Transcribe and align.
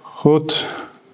Goed, 0.00 0.66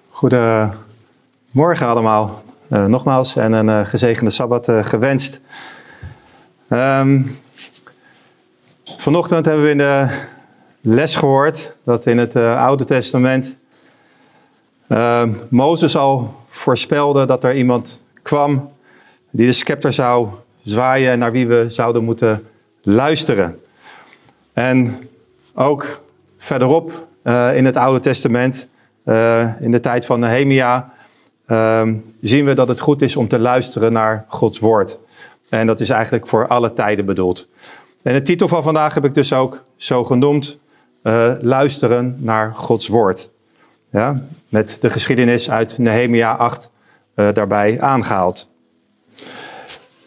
goedemorgen 0.09 1.87
allemaal. 1.87 2.41
Uh, 2.69 2.85
nogmaals 2.85 3.35
en 3.35 3.51
een 3.51 3.67
uh, 3.67 3.87
gezegende 3.87 4.31
Sabbat 4.31 4.69
uh, 4.69 4.83
gewenst. 4.83 5.41
Um, 6.69 7.39
vanochtend 8.83 9.45
hebben 9.45 9.63
we 9.63 9.69
in 9.69 9.77
de 9.77 10.07
les 10.81 11.15
gehoord 11.15 11.75
dat 11.83 12.05
in 12.05 12.17
het 12.17 12.35
Oude 12.35 12.85
Testament 12.85 13.55
ehm, 14.87 15.33
Mozes 15.49 15.95
al 15.95 16.35
voorspelde 16.49 17.25
dat 17.25 17.43
er 17.43 17.55
iemand 17.55 18.01
kwam 18.21 18.71
die 19.29 19.45
de 19.45 19.51
scepter 19.51 19.93
zou 19.93 20.27
zwaaien 20.63 21.11
en 21.11 21.19
naar 21.19 21.31
wie 21.31 21.47
we 21.47 21.65
zouden 21.67 22.03
moeten 22.03 22.47
luisteren. 22.81 23.59
En 24.53 25.09
ook 25.53 26.00
verderop 26.41 27.07
in 27.55 27.65
het 27.65 27.77
Oude 27.77 27.99
Testament 27.99 28.67
uh, 29.05 29.61
in 29.61 29.71
de 29.71 29.79
tijd 29.79 30.05
van 30.05 30.19
Nehemia 30.19 30.93
uh, 31.47 31.87
zien 32.21 32.45
we 32.45 32.53
dat 32.53 32.67
het 32.67 32.79
goed 32.79 33.01
is 33.01 33.15
om 33.15 33.27
te 33.27 33.39
luisteren 33.39 33.93
naar 33.93 34.25
Gods 34.27 34.59
woord. 34.59 34.99
En 35.49 35.67
dat 35.67 35.79
is 35.79 35.89
eigenlijk 35.89 36.27
voor 36.27 36.47
alle 36.47 36.73
tijden 36.73 37.05
bedoeld. 37.05 37.47
En 38.03 38.13
de 38.13 38.21
titel 38.21 38.47
van 38.47 38.63
vandaag 38.63 38.93
heb 38.93 39.05
ik 39.05 39.13
dus 39.13 39.33
ook 39.33 39.63
zo 39.75 40.03
genoemd: 40.03 40.59
uh, 41.03 41.33
Luisteren 41.39 42.17
naar 42.19 42.53
Gods 42.55 42.87
woord. 42.87 43.29
Ja, 43.91 44.21
met 44.49 44.77
de 44.81 44.89
geschiedenis 44.89 45.49
uit 45.49 45.77
Nehemia 45.77 46.35
8 46.35 46.71
uh, 47.15 47.27
daarbij 47.33 47.81
aangehaald. 47.81 48.49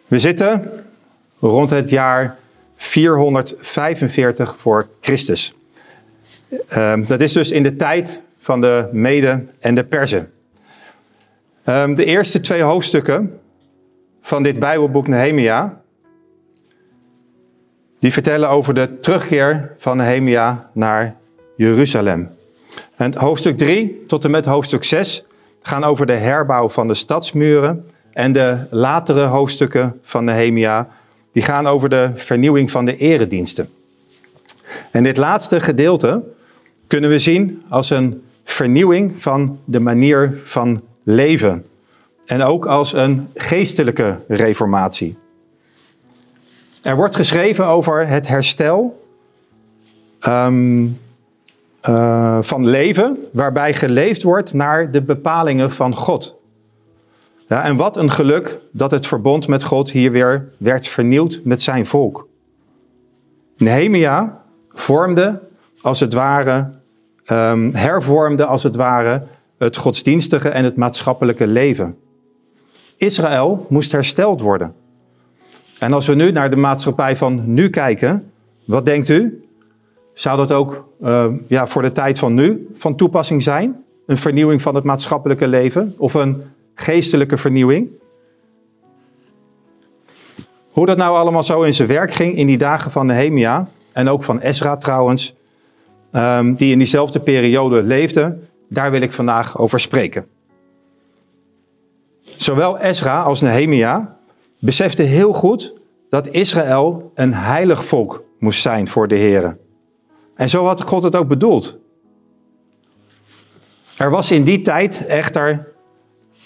We 0.06 0.18
zitten 0.18 0.84
rond 1.40 1.70
het 1.70 1.90
jaar 1.90 2.36
445 2.76 4.56
voor 4.58 4.88
Christus. 5.00 5.54
Uh, 6.76 7.06
dat 7.06 7.20
is 7.20 7.32
dus 7.32 7.50
in 7.50 7.62
de 7.62 7.76
tijd 7.76 8.22
van 8.38 8.60
de 8.60 8.88
Mede 8.92 9.44
en 9.58 9.74
de 9.74 9.84
Perzen. 9.84 10.32
Um, 11.68 11.94
de 11.94 12.04
eerste 12.04 12.40
twee 12.40 12.62
hoofdstukken 12.62 13.40
van 14.20 14.42
dit 14.42 14.58
Bijbelboek 14.58 15.08
Nehemia, 15.08 15.80
die 17.98 18.12
vertellen 18.12 18.48
over 18.48 18.74
de 18.74 19.00
terugkeer 19.00 19.72
van 19.78 19.96
Nehemia 19.96 20.70
naar 20.72 21.16
Jeruzalem. 21.56 22.30
En 22.96 23.18
hoofdstuk 23.18 23.56
3 23.56 24.04
tot 24.06 24.24
en 24.24 24.30
met 24.30 24.44
hoofdstuk 24.44 24.84
6 24.84 25.24
gaan 25.62 25.84
over 25.84 26.06
de 26.06 26.12
herbouw 26.12 26.68
van 26.68 26.88
de 26.88 26.94
stadsmuren. 26.94 27.88
En 28.12 28.32
de 28.32 28.58
latere 28.70 29.24
hoofdstukken 29.24 30.00
van 30.02 30.24
Nehemia, 30.24 30.88
die 31.32 31.42
gaan 31.42 31.66
over 31.66 31.88
de 31.88 32.10
vernieuwing 32.14 32.70
van 32.70 32.84
de 32.84 32.96
erediensten. 32.96 33.68
En 34.90 35.02
dit 35.02 35.16
laatste 35.16 35.60
gedeelte 35.60 36.22
kunnen 36.86 37.10
we 37.10 37.18
zien 37.18 37.62
als 37.68 37.90
een 37.90 38.22
vernieuwing 38.44 39.22
van 39.22 39.58
de 39.64 39.80
manier 39.80 40.40
van 40.44 40.82
leven. 41.02 41.66
En 42.24 42.42
ook 42.42 42.66
als 42.66 42.92
een 42.92 43.28
geestelijke 43.34 44.18
reformatie. 44.28 45.16
Er 46.82 46.96
wordt 46.96 47.16
geschreven 47.16 47.66
over 47.66 48.06
het 48.06 48.28
herstel 48.28 49.04
um, 50.28 50.98
uh, 51.88 52.38
van 52.40 52.66
leven, 52.66 53.18
waarbij 53.32 53.74
geleefd 53.74 54.22
wordt 54.22 54.52
naar 54.52 54.90
de 54.90 55.02
bepalingen 55.02 55.70
van 55.70 55.94
God. 55.94 56.36
Ja, 57.48 57.64
en 57.64 57.76
wat 57.76 57.96
een 57.96 58.10
geluk 58.10 58.60
dat 58.70 58.90
het 58.90 59.06
verbond 59.06 59.48
met 59.48 59.64
God 59.64 59.90
hier 59.90 60.12
weer 60.12 60.48
werd 60.56 60.88
vernieuwd 60.88 61.40
met 61.44 61.62
zijn 61.62 61.86
volk. 61.86 62.28
Nehemia 63.56 64.42
vormde 64.72 65.40
als 65.84 66.00
het 66.00 66.12
ware 66.12 66.70
um, 67.26 67.74
hervormde 67.74 68.46
als 68.46 68.62
het 68.62 68.76
ware 68.76 69.22
het 69.58 69.76
godsdienstige 69.76 70.48
en 70.48 70.64
het 70.64 70.76
maatschappelijke 70.76 71.46
leven. 71.46 71.96
Israël 72.96 73.66
moest 73.68 73.92
hersteld 73.92 74.40
worden. 74.40 74.74
En 75.78 75.92
als 75.92 76.06
we 76.06 76.14
nu 76.14 76.30
naar 76.30 76.50
de 76.50 76.56
maatschappij 76.56 77.16
van 77.16 77.42
nu 77.44 77.70
kijken, 77.70 78.30
wat 78.66 78.86
denkt 78.86 79.08
u? 79.08 79.44
Zou 80.12 80.36
dat 80.36 80.52
ook 80.52 80.88
uh, 81.02 81.26
ja, 81.46 81.66
voor 81.66 81.82
de 81.82 81.92
tijd 81.92 82.18
van 82.18 82.34
nu 82.34 82.68
van 82.74 82.96
toepassing 82.96 83.42
zijn? 83.42 83.84
Een 84.06 84.16
vernieuwing 84.16 84.62
van 84.62 84.74
het 84.74 84.84
maatschappelijke 84.84 85.48
leven 85.48 85.94
of 85.98 86.14
een 86.14 86.42
geestelijke 86.74 87.36
vernieuwing? 87.36 87.88
Hoe 90.70 90.86
dat 90.86 90.96
nou 90.96 91.16
allemaal 91.16 91.42
zo 91.42 91.62
in 91.62 91.74
zijn 91.74 91.88
werk 91.88 92.12
ging 92.12 92.36
in 92.36 92.46
die 92.46 92.58
dagen 92.58 92.90
van 92.90 93.06
Nehemia 93.06 93.68
en 93.92 94.08
ook 94.08 94.22
van 94.22 94.40
Ezra 94.40 94.76
trouwens, 94.76 95.34
um, 96.16 96.54
die 96.54 96.72
in 96.72 96.78
diezelfde 96.78 97.20
periode 97.20 97.82
leefden, 97.82 98.48
daar 98.68 98.90
wil 98.90 99.00
ik 99.00 99.12
vandaag 99.12 99.58
over 99.58 99.80
spreken. 99.80 100.26
Zowel 102.36 102.78
Ezra 102.78 103.22
als 103.22 103.40
Nehemia 103.40 104.16
beseften 104.60 105.06
heel 105.06 105.32
goed 105.32 105.74
dat 106.08 106.28
Israël 106.28 107.12
een 107.14 107.34
heilig 107.34 107.84
volk 107.84 108.22
moest 108.38 108.62
zijn 108.62 108.88
voor 108.88 109.08
de 109.08 109.14
Heer. 109.14 109.56
En 110.34 110.48
zo 110.48 110.64
had 110.66 110.82
God 110.82 111.02
het 111.02 111.16
ook 111.16 111.28
bedoeld. 111.28 111.78
Er 113.96 114.10
was 114.10 114.30
in 114.30 114.44
die 114.44 114.60
tijd 114.60 115.06
echter 115.06 115.72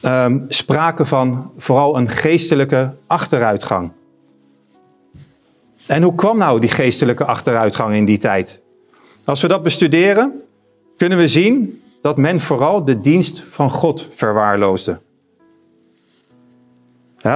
um, 0.02 0.44
sprake 0.48 1.04
van 1.04 1.52
vooral 1.56 1.96
een 1.96 2.08
geestelijke 2.08 2.94
achteruitgang. 3.06 3.92
En 5.86 6.02
hoe 6.02 6.14
kwam 6.14 6.38
nou 6.38 6.60
die 6.60 6.70
geestelijke 6.70 7.24
achteruitgang 7.24 7.94
in 7.94 8.04
die 8.04 8.18
tijd? 8.18 8.62
Als 9.28 9.42
we 9.42 9.48
dat 9.48 9.62
bestuderen, 9.62 10.42
kunnen 10.96 11.18
we 11.18 11.28
zien 11.28 11.82
dat 12.00 12.16
men 12.16 12.40
vooral 12.40 12.84
de 12.84 13.00
dienst 13.00 13.40
van 13.40 13.70
God 13.70 14.08
verwaarloosde. 14.10 15.00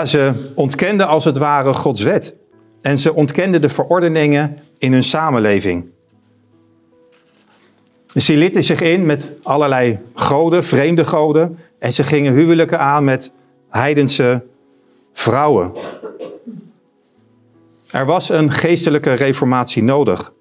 Ze 0.04 0.52
ontkenden 0.54 1.06
als 1.06 1.24
het 1.24 1.36
ware 1.36 1.74
Gods 1.74 2.02
wet. 2.02 2.34
En 2.80 2.98
ze 2.98 3.14
ontkenden 3.14 3.60
de 3.60 3.68
verordeningen 3.68 4.58
in 4.78 4.92
hun 4.92 5.02
samenleving. 5.02 5.90
Ze 8.14 8.36
lieten 8.36 8.64
zich 8.64 8.80
in 8.80 9.06
met 9.06 9.32
allerlei 9.42 9.98
goden, 10.14 10.64
vreemde 10.64 11.04
goden. 11.04 11.58
En 11.78 11.92
ze 11.92 12.04
gingen 12.04 12.32
huwelijken 12.32 12.78
aan 12.78 13.04
met 13.04 13.32
heidense 13.68 14.44
vrouwen. 15.12 15.72
Er 17.90 18.06
was 18.06 18.28
een 18.28 18.52
geestelijke 18.52 19.12
reformatie 19.12 19.82
nodig. 19.82 20.32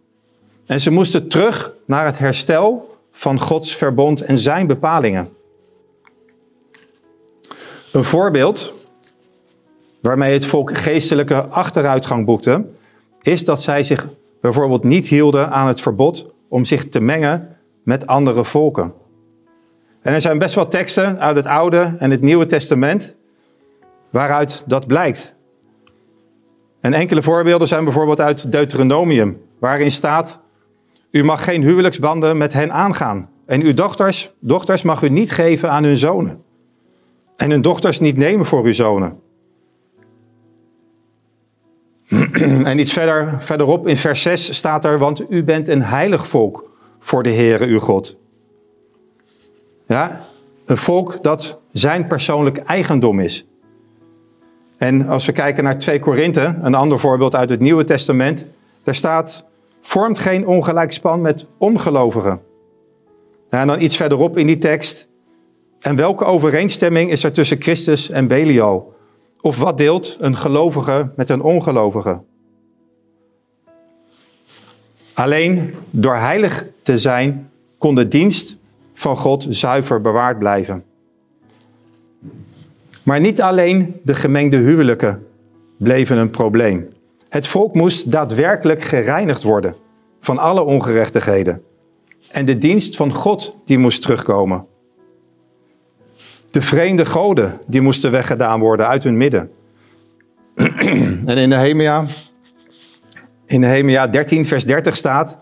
En 0.71 0.79
ze 0.79 0.91
moesten 0.91 1.27
terug 1.27 1.73
naar 1.85 2.05
het 2.05 2.17
herstel 2.17 2.97
van 3.11 3.39
Gods 3.39 3.75
verbond 3.75 4.21
en 4.21 4.37
zijn 4.37 4.67
bepalingen. 4.67 5.29
Een 7.91 8.03
voorbeeld 8.03 8.73
waarmee 10.01 10.33
het 10.33 10.45
volk 10.45 10.77
geestelijke 10.77 11.41
achteruitgang 11.41 12.25
boekte, 12.25 12.65
is 13.21 13.43
dat 13.43 13.61
zij 13.61 13.83
zich 13.83 14.07
bijvoorbeeld 14.41 14.83
niet 14.83 15.07
hielden 15.07 15.49
aan 15.49 15.67
het 15.67 15.81
verbod 15.81 16.33
om 16.47 16.65
zich 16.65 16.89
te 16.89 17.01
mengen 17.01 17.57
met 17.83 18.07
andere 18.07 18.43
volken. 18.43 18.93
En 20.01 20.13
er 20.13 20.21
zijn 20.21 20.39
best 20.39 20.55
wel 20.55 20.67
teksten 20.67 21.19
uit 21.19 21.35
het 21.35 21.47
Oude 21.47 21.95
en 21.99 22.11
het 22.11 22.21
Nieuwe 22.21 22.45
Testament 22.45 23.15
waaruit 24.09 24.63
dat 24.67 24.87
blijkt. 24.87 25.35
En 26.81 26.93
enkele 26.93 27.21
voorbeelden 27.21 27.67
zijn 27.67 27.83
bijvoorbeeld 27.83 28.19
uit 28.19 28.51
Deuteronomium, 28.51 29.41
waarin 29.59 29.91
staat 29.91 30.39
u 31.11 31.23
mag 31.23 31.43
geen 31.43 31.63
huwelijksbanden 31.63 32.37
met 32.37 32.53
hen 32.53 32.71
aangaan. 32.71 33.29
En 33.45 33.61
uw 33.61 33.73
dochters, 33.73 34.31
dochters 34.39 34.81
mag 34.81 35.01
u 35.01 35.09
niet 35.09 35.31
geven 35.31 35.71
aan 35.71 35.83
hun 35.83 35.97
zonen. 35.97 36.43
En 37.37 37.49
hun 37.49 37.61
dochters 37.61 37.99
niet 37.99 38.17
nemen 38.17 38.45
voor 38.45 38.63
uw 38.63 38.73
zonen. 38.73 39.19
en 42.63 42.79
iets 42.79 42.93
verder, 42.93 43.35
verderop 43.39 43.87
in 43.87 43.97
vers 43.97 44.21
6 44.21 44.55
staat 44.55 44.85
er, 44.85 44.99
want 44.99 45.31
u 45.31 45.43
bent 45.43 45.67
een 45.67 45.83
heilig 45.83 46.27
volk 46.27 46.69
voor 46.99 47.23
de 47.23 47.31
Heere 47.31 47.65
uw 47.65 47.79
God. 47.79 48.17
Ja, 49.87 50.21
een 50.65 50.77
volk 50.77 51.23
dat 51.23 51.59
zijn 51.71 52.07
persoonlijk 52.07 52.57
eigendom 52.57 53.19
is. 53.19 53.45
En 54.77 55.07
als 55.07 55.25
we 55.25 55.31
kijken 55.31 55.63
naar 55.63 55.77
2 55.77 55.99
Korinthe, 55.99 56.57
een 56.61 56.75
ander 56.75 56.99
voorbeeld 56.99 57.35
uit 57.35 57.49
het 57.49 57.59
Nieuwe 57.59 57.83
Testament, 57.83 58.45
daar 58.83 58.95
staat 58.95 59.45
vormt 59.81 60.17
geen 60.17 60.47
ongelijk 60.47 60.91
span 60.91 61.21
met 61.21 61.47
ongelovigen. 61.57 62.41
En 63.49 63.67
dan 63.67 63.81
iets 63.81 63.95
verderop 63.95 64.37
in 64.37 64.47
die 64.47 64.57
tekst. 64.57 65.07
En 65.79 65.95
welke 65.95 66.25
overeenstemming 66.25 67.11
is 67.11 67.23
er 67.23 67.31
tussen 67.31 67.61
Christus 67.61 68.09
en 68.09 68.27
Belial? 68.27 68.93
Of 69.41 69.57
wat 69.57 69.77
deelt 69.77 70.17
een 70.19 70.37
gelovige 70.37 71.11
met 71.15 71.29
een 71.29 71.41
ongelovige? 71.41 72.21
Alleen 75.13 75.73
door 75.89 76.15
heilig 76.15 76.65
te 76.81 76.97
zijn 76.97 77.49
kon 77.77 77.95
de 77.95 78.07
dienst 78.07 78.57
van 78.93 79.17
God 79.17 79.45
zuiver 79.49 80.01
bewaard 80.01 80.39
blijven. 80.39 80.83
Maar 83.03 83.19
niet 83.19 83.41
alleen 83.41 83.99
de 84.03 84.15
gemengde 84.15 84.57
huwelijken 84.57 85.27
bleven 85.77 86.17
een 86.17 86.29
probleem. 86.29 86.89
Het 87.31 87.47
volk 87.47 87.75
moest 87.75 88.11
daadwerkelijk 88.11 88.83
gereinigd 88.83 89.43
worden 89.43 89.75
van 90.19 90.37
alle 90.37 90.61
ongerechtigheden. 90.63 91.61
En 92.31 92.45
de 92.45 92.57
dienst 92.57 92.95
van 92.95 93.13
God 93.13 93.57
die 93.65 93.77
moest 93.77 94.01
terugkomen. 94.01 94.65
De 96.49 96.61
vreemde 96.61 97.05
goden 97.05 97.61
die 97.67 97.81
moesten 97.81 98.11
weggedaan 98.11 98.59
worden 98.59 98.87
uit 98.87 99.03
hun 99.03 99.17
midden. 99.17 99.51
en 101.25 101.37
in 101.37 101.49
Nehemia, 101.49 102.05
in 103.45 103.59
Nehemia 103.59 104.07
13 104.07 104.45
vers 104.45 104.65
30 104.65 104.95
staat, 104.95 105.39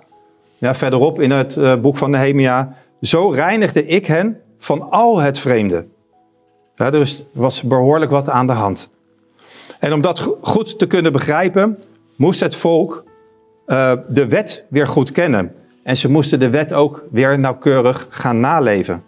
ja, 0.57 0.75
verderop 0.75 1.21
in 1.21 1.31
het 1.31 1.55
uh, 1.55 1.75
boek 1.75 1.97
van 1.97 2.11
Nehemia, 2.11 2.75
zo 3.01 3.29
reinigde 3.29 3.85
ik 3.85 4.05
hen 4.05 4.41
van 4.57 4.91
al 4.91 5.19
het 5.19 5.39
vreemde. 5.39 5.87
Dus 6.75 7.19
er 7.19 7.25
was 7.31 7.61
behoorlijk 7.61 8.11
wat 8.11 8.29
aan 8.29 8.47
de 8.47 8.53
hand. 8.53 8.89
En 9.79 9.93
om 9.93 10.01
dat 10.01 10.37
goed 10.41 10.79
te 10.79 10.87
kunnen 10.87 11.11
begrijpen, 11.11 11.83
moest 12.15 12.39
het 12.39 12.55
volk 12.55 13.03
uh, 13.67 13.91
de 14.09 14.27
wet 14.27 14.63
weer 14.69 14.87
goed 14.87 15.11
kennen. 15.11 15.55
En 15.83 15.97
ze 15.97 16.09
moesten 16.09 16.39
de 16.39 16.49
wet 16.49 16.73
ook 16.73 17.03
weer 17.11 17.39
nauwkeurig 17.39 18.07
gaan 18.09 18.39
naleven. 18.39 19.03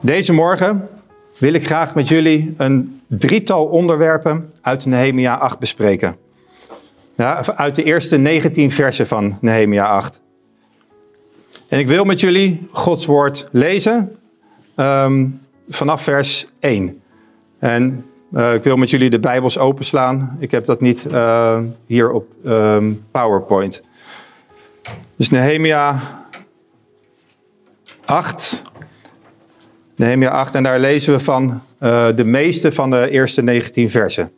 Deze 0.00 0.32
morgen 0.32 0.88
wil 1.38 1.52
ik 1.52 1.66
graag 1.66 1.94
met 1.94 2.08
jullie 2.08 2.54
een 2.56 3.00
drietal 3.06 3.64
onderwerpen 3.66 4.52
uit 4.60 4.86
Nehemia 4.86 5.36
8 5.36 5.58
bespreken. 5.58 6.16
Ja, 7.16 7.44
uit 7.56 7.74
de 7.74 7.82
eerste 7.82 8.16
19 8.16 8.70
versen 8.70 9.06
van 9.06 9.38
Nehemia 9.40 9.86
8. 9.86 10.20
En 11.68 11.78
ik 11.78 11.86
wil 11.86 12.04
met 12.04 12.20
jullie 12.20 12.68
Gods 12.70 13.06
woord 13.06 13.48
lezen 13.52 14.16
um, 14.76 15.40
vanaf 15.68 16.02
vers 16.02 16.46
1. 16.60 17.02
En 17.58 18.06
uh, 18.32 18.54
ik 18.54 18.62
wil 18.62 18.76
met 18.76 18.90
jullie 18.90 19.10
de 19.10 19.20
Bijbels 19.20 19.58
openslaan. 19.58 20.36
Ik 20.38 20.50
heb 20.50 20.64
dat 20.64 20.80
niet 20.80 21.06
uh, 21.10 21.58
hier 21.86 22.10
op 22.10 22.26
um, 22.44 23.04
PowerPoint. 23.10 23.82
Dus 25.16 25.30
Nehemia 25.30 26.00
8. 28.04 28.62
Nehemia 29.96 30.30
8 30.30 30.54
en 30.54 30.62
daar 30.62 30.80
lezen 30.80 31.12
we 31.12 31.20
van 31.20 31.62
uh, 31.80 32.06
de 32.14 32.24
meeste 32.24 32.72
van 32.72 32.90
de 32.90 33.10
eerste 33.10 33.42
19 33.42 33.90
versen. 33.90 34.32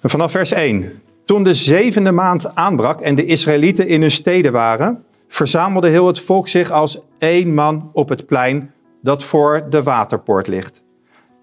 En 0.00 0.10
vanaf 0.10 0.30
vers 0.30 0.52
1. 0.52 1.02
Toen 1.24 1.42
de 1.42 1.54
zevende 1.54 2.12
maand 2.12 2.54
aanbrak 2.54 3.00
en 3.00 3.14
de 3.14 3.24
Israëlieten 3.24 3.88
in 3.88 4.00
hun 4.00 4.10
steden 4.10 4.52
waren, 4.52 5.04
verzamelde 5.28 5.88
heel 5.88 6.06
het 6.06 6.20
volk 6.20 6.48
zich 6.48 6.70
als 6.70 6.98
één 7.18 7.54
man 7.54 7.90
op 7.92 8.08
het 8.08 8.26
plein 8.26 8.72
dat 9.06 9.24
voor 9.24 9.66
de 9.68 9.82
waterpoort 9.82 10.46
ligt. 10.46 10.84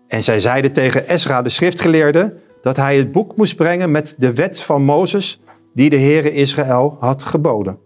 En 0.07 0.24
zij 0.24 0.39
zeiden 0.39 0.71
tegen 0.74 1.07
Esra, 1.07 1.42
de 1.42 1.50
schriftgeleerde, 1.50 2.33
dat 2.62 2.75
hij 2.75 2.98
het 2.98 3.12
boek 3.12 3.36
moest 3.38 3.56
brengen 3.56 3.92
met 3.92 4.15
de 4.18 4.33
wet 4.33 4.62
van 4.62 4.83
Mozes, 4.83 5.42
die 5.74 5.89
de 5.89 6.00
Heere 6.00 6.31
Israël 6.31 6.98
had 7.00 7.24
geboden. 7.24 7.80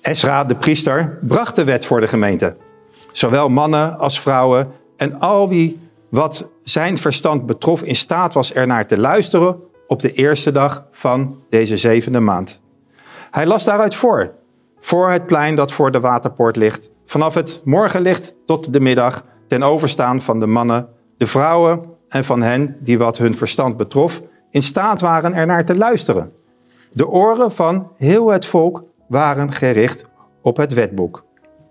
Esra, 0.00 0.44
de 0.44 0.56
priester, 0.56 1.18
bracht 1.22 1.56
de 1.56 1.64
wet 1.64 1.86
voor 1.86 2.00
de 2.00 2.06
gemeente. 2.06 2.56
Zowel 3.12 3.48
mannen 3.48 3.98
als 3.98 4.20
vrouwen 4.20 4.72
en 4.96 5.18
al 5.20 5.48
wie 5.48 5.80
wat 6.08 6.48
zijn 6.62 6.98
verstand 6.98 7.46
betrof 7.46 7.82
in 7.82 7.96
staat 7.96 8.34
was 8.34 8.52
ernaar 8.52 8.86
te 8.86 8.98
luisteren 8.98 9.60
op 9.86 10.00
de 10.00 10.12
eerste 10.12 10.52
dag 10.52 10.86
van 10.90 11.42
deze 11.48 11.76
zevende 11.76 12.20
maand. 12.20 12.60
Hij 13.30 13.46
las 13.46 13.64
daaruit 13.64 13.94
voor, 13.94 14.34
voor 14.80 15.10
het 15.10 15.26
plein 15.26 15.56
dat 15.56 15.72
voor 15.72 15.90
de 15.90 16.00
waterpoort 16.00 16.56
ligt, 16.56 16.90
vanaf 17.04 17.34
het 17.34 17.60
morgenlicht 17.64 18.34
tot 18.46 18.72
de 18.72 18.80
middag, 18.80 19.24
ten 19.46 19.62
overstaan 19.62 20.22
van 20.22 20.40
de 20.40 20.46
mannen, 20.46 20.88
de 21.16 21.26
vrouwen 21.26 21.84
en 22.08 22.24
van 22.24 22.42
hen 22.42 22.76
die 22.80 22.98
wat 22.98 23.18
hun 23.18 23.34
verstand 23.34 23.76
betrof, 23.76 24.22
in 24.50 24.62
staat 24.62 25.00
waren 25.00 25.34
ernaar 25.34 25.64
te 25.64 25.76
luisteren. 25.76 26.32
De 26.92 27.08
oren 27.08 27.52
van 27.52 27.90
heel 27.96 28.28
het 28.28 28.46
volk 28.46 28.84
waren 29.08 29.52
gericht 29.52 30.04
op 30.42 30.56
het 30.56 30.74
wetboek. 30.74 31.24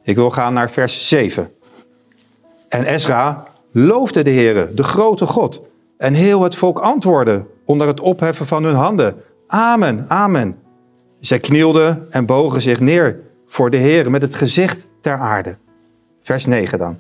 Ik 0.03 0.15
wil 0.15 0.31
gaan 0.31 0.53
naar 0.53 0.71
vers 0.71 1.07
7. 1.07 1.51
En 2.69 2.83
Ezra 2.83 3.47
loofde 3.71 4.23
de 4.23 4.31
Heere, 4.31 4.73
de 4.73 4.83
grote 4.83 5.25
God. 5.25 5.62
En 5.97 6.13
heel 6.13 6.44
het 6.44 6.55
volk 6.55 6.79
antwoordde 6.79 7.45
onder 7.65 7.88
het 7.88 8.00
opheffen 8.00 8.45
van 8.45 8.63
hun 8.63 8.75
handen. 8.75 9.15
Amen, 9.47 10.05
amen. 10.07 10.57
Zij 11.19 11.39
knielden 11.39 12.07
en 12.10 12.25
bogen 12.25 12.62
zich 12.62 12.80
neer 12.80 13.19
voor 13.48 13.69
de 13.69 13.77
Heer 13.77 14.12
met 14.12 14.21
het 14.21 14.36
gezicht 14.36 14.88
ter 15.01 15.18
aarde. 15.18 15.57
Vers 16.21 16.45
9 16.45 16.80
dan. 16.80 17.00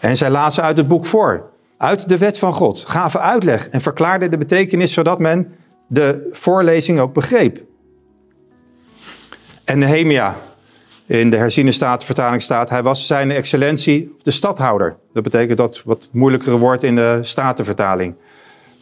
En 0.00 0.16
zij 0.16 0.30
lazen 0.30 0.62
uit 0.62 0.76
het 0.76 0.88
boek 0.88 1.06
voor, 1.06 1.50
uit 1.76 2.08
de 2.08 2.18
wet 2.18 2.38
van 2.38 2.52
God, 2.52 2.84
gaven 2.86 3.20
uitleg 3.20 3.68
en 3.68 3.80
verklaarden 3.80 4.30
de 4.30 4.38
betekenis 4.38 4.92
zodat 4.92 5.18
men 5.18 5.54
de 5.86 6.28
voorlezing 6.32 7.00
ook 7.00 7.14
begreep. 7.14 7.62
En 9.64 9.78
Nehemia, 9.78 10.36
in 11.06 11.30
de 11.30 11.36
herziene 11.36 11.72
statenvertaling 11.72 12.42
staat, 12.42 12.70
hij 12.70 12.82
was 12.82 13.06
zijn 13.06 13.30
excellentie 13.30 14.16
de 14.22 14.30
stadhouder. 14.30 14.96
Dat 15.12 15.22
betekent 15.22 15.58
dat 15.58 15.82
wat 15.84 16.08
moeilijkere 16.12 16.56
woord 16.56 16.82
in 16.82 16.94
de 16.94 17.18
statenvertaling. 17.20 18.14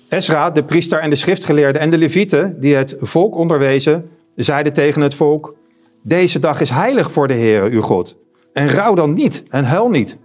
Esra, 0.09 0.51
de 0.51 0.65
priester 0.65 1.01
en 1.01 1.11
de 1.11 1.17
schriftgeleerden 1.17 1.81
en 1.81 1.91
de 1.91 1.99
levieten 1.99 2.61
die 2.61 2.75
het 2.75 2.97
volk 3.01 3.35
onderwezen, 3.35 4.11
zeiden 4.43 4.73
tegen 4.73 5.03
het 5.03 5.15
volk, 5.15 5.55
deze 6.03 6.39
dag 6.39 6.61
is 6.61 6.71
heilig 6.71 7.13
voor 7.13 7.29
de 7.29 7.35
Heere, 7.35 7.71
uw 7.71 7.81
God. 7.81 8.19
En 8.53 8.69
rouw 8.69 8.95
dan 8.95 9.15
niet 9.15 9.43
en 9.51 9.65
huil 9.65 9.91
niet. 9.91 10.19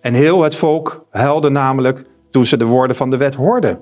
En 0.00 0.14
heel 0.14 0.42
het 0.42 0.54
volk 0.54 1.06
huilde 1.10 1.48
namelijk 1.48 2.04
toen 2.30 2.44
ze 2.44 2.56
de 2.56 2.64
woorden 2.64 2.96
van 2.96 3.10
de 3.10 3.16
wet 3.16 3.34
hoorden. 3.34 3.80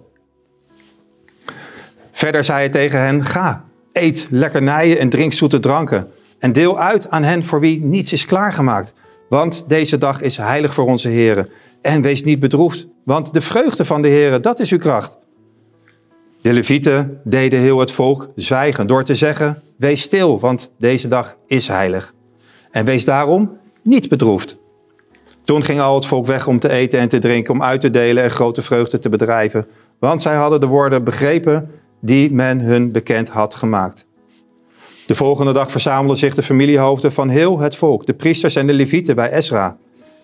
Verder 2.13 2.45
zei 2.45 2.59
hij 2.59 2.69
tegen 2.69 3.01
hen, 3.01 3.25
ga, 3.25 3.65
eet 3.93 4.27
lekkernijen 4.31 4.99
en 4.99 5.09
drink 5.09 5.33
zoete 5.33 5.59
dranken. 5.59 6.11
En 6.39 6.53
deel 6.53 6.79
uit 6.79 7.11
aan 7.11 7.23
hen 7.23 7.45
voor 7.45 7.61
wie 7.61 7.85
niets 7.85 8.13
is 8.13 8.27
klaargemaakt. 8.27 8.95
Want 9.29 9.65
deze 9.69 9.99
dag 9.99 10.21
is 10.21 10.37
heilig 10.37 10.75
voor 10.75 10.85
onze 10.85 11.09
Heere. 11.09 11.49
En 11.83 12.03
wees 12.03 12.23
niet 12.23 12.41
bedroefd, 12.41 12.89
want 13.05 13.35
de 13.35 13.41
vreugde 13.41 13.85
van 13.85 14.03
de 14.03 14.09
Heere, 14.09 14.41
dat 14.41 14.61
is 14.61 14.71
uw 14.71 14.79
kracht. 14.79 15.19
De 16.41 16.53
levieten 16.53 17.21
deden 17.25 17.61
heel 17.61 17.79
het 17.79 17.93
volk 17.93 18.29
zwijgen 18.35 18.87
door 18.87 19.05
te 19.05 19.15
zeggen, 19.15 19.63
wees 19.77 20.03
stil, 20.03 20.41
want 20.41 20.71
deze 20.79 21.09
dag 21.09 21.37
is 21.47 21.69
heilig. 21.69 22.15
En 22.71 22.85
wees 22.85 23.05
daarom 23.05 23.57
niet 23.83 24.09
bedroefd. 24.09 24.59
Toen 25.45 25.65
ging 25.65 25.81
al 25.81 25.95
het 25.95 26.07
volk 26.07 26.27
weg 26.27 26.47
om 26.47 26.59
te 26.59 26.69
eten 26.69 26.99
en 26.99 27.09
te 27.09 27.19
drinken, 27.19 27.55
om 27.55 27.63
uit 27.63 27.81
te 27.81 27.91
delen 27.91 28.23
en 28.23 28.31
grote 28.31 28.63
vreugde 28.63 28.99
te 28.99 29.09
bedrijven. 29.09 29.67
Want 29.99 30.23
zij 30.23 30.35
hadden 30.35 30.61
de 30.61 30.67
woorden 30.67 31.05
begrepen 31.05 31.71
die 32.01 32.33
men 32.33 32.61
hun 32.61 32.93
bekend 32.93 33.29
had 33.29 33.55
gemaakt. 33.55 34.07
De 35.07 35.15
volgende 35.15 35.53
dag 35.53 35.71
verzamelden 35.71 36.17
zich 36.17 36.35
de 36.35 36.43
familiehoofden 36.43 37.13
van 37.13 37.29
heel 37.29 37.59
het 37.59 37.77
volk, 37.77 38.07
de 38.07 38.15
priesters 38.15 38.57
en 38.57 38.67
de 38.67 38.73
levieten 38.73 39.15
bij 39.15 39.33
Ezra, 39.33 39.77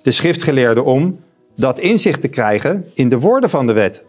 de 0.02 0.10
schriftgeleerden, 0.10 0.84
om 0.84 1.18
dat 1.56 1.78
inzicht 1.78 2.20
te 2.20 2.28
krijgen 2.28 2.90
in 2.94 3.08
de 3.08 3.18
woorden 3.18 3.50
van 3.50 3.66
de 3.66 3.72
wet. 3.72 4.06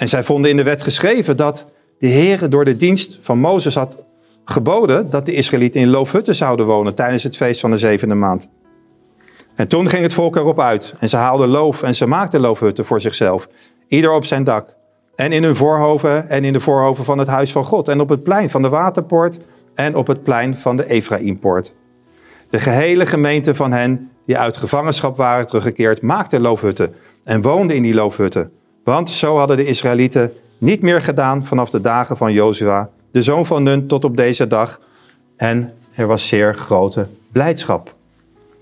En 0.00 0.08
zij 0.08 0.24
vonden 0.24 0.50
in 0.50 0.56
de 0.56 0.62
wet 0.62 0.82
geschreven 0.82 1.36
dat 1.36 1.66
de 1.98 2.08
Heere 2.08 2.48
door 2.48 2.64
de 2.64 2.76
dienst 2.76 3.18
van 3.20 3.38
Mozes 3.38 3.74
had 3.74 4.02
geboden 4.44 5.10
dat 5.10 5.26
de 5.26 5.32
Israëlieten 5.32 5.80
in 5.80 5.88
loofhutten 5.88 6.34
zouden 6.34 6.66
wonen 6.66 6.94
tijdens 6.94 7.22
het 7.22 7.36
feest 7.36 7.60
van 7.60 7.70
de 7.70 7.78
zevende 7.78 8.14
maand. 8.14 8.48
En 9.54 9.68
toen 9.68 9.88
ging 9.88 10.02
het 10.02 10.14
volk 10.14 10.36
erop 10.36 10.60
uit 10.60 10.94
en 10.98 11.08
ze 11.08 11.16
haalden 11.16 11.48
loof 11.48 11.82
en 11.82 11.94
ze 11.94 12.06
maakten 12.06 12.40
loofhutten 12.40 12.84
voor 12.84 13.00
zichzelf, 13.00 13.48
ieder 13.88 14.12
op 14.12 14.24
zijn 14.24 14.44
dak. 14.44 14.76
En 15.16 15.32
in 15.32 15.42
hun 15.42 15.56
voorhoven 15.56 16.28
en 16.28 16.44
in 16.44 16.52
de 16.52 16.60
voorhoven 16.60 17.04
van 17.04 17.18
het 17.18 17.28
huis 17.28 17.52
van 17.52 17.64
God 17.64 17.88
en 17.88 18.00
op 18.00 18.08
het 18.08 18.22
plein 18.22 18.50
van 18.50 18.62
de 18.62 18.68
waterpoort 18.68 19.38
en 19.74 19.96
op 19.96 20.06
het 20.06 20.22
plein 20.22 20.56
van 20.56 20.76
de 20.76 20.88
Ephraimpoort. 20.88 21.74
De 22.50 22.58
gehele 22.58 23.06
gemeente 23.06 23.54
van 23.54 23.72
hen 23.72 24.10
die 24.26 24.38
uit 24.38 24.56
gevangenschap 24.56 25.16
waren 25.16 25.46
teruggekeerd, 25.46 26.02
maakte 26.02 26.40
loofhutten 26.40 26.94
en 27.24 27.42
woonden 27.42 27.76
in 27.76 27.82
die 27.82 27.94
loofhutten. 27.94 28.58
Want 28.84 29.10
zo 29.10 29.36
hadden 29.36 29.56
de 29.56 29.66
Israëlieten 29.66 30.32
niet 30.58 30.82
meer 30.82 31.02
gedaan 31.02 31.46
vanaf 31.46 31.70
de 31.70 31.80
dagen 31.80 32.16
van 32.16 32.32
Jozua, 32.32 32.90
de 33.10 33.22
zoon 33.22 33.46
van 33.46 33.62
Nun, 33.62 33.86
tot 33.86 34.04
op 34.04 34.16
deze 34.16 34.46
dag. 34.46 34.80
En 35.36 35.74
er 35.94 36.06
was 36.06 36.28
zeer 36.28 36.54
grote 36.54 37.06
blijdschap. 37.32 37.94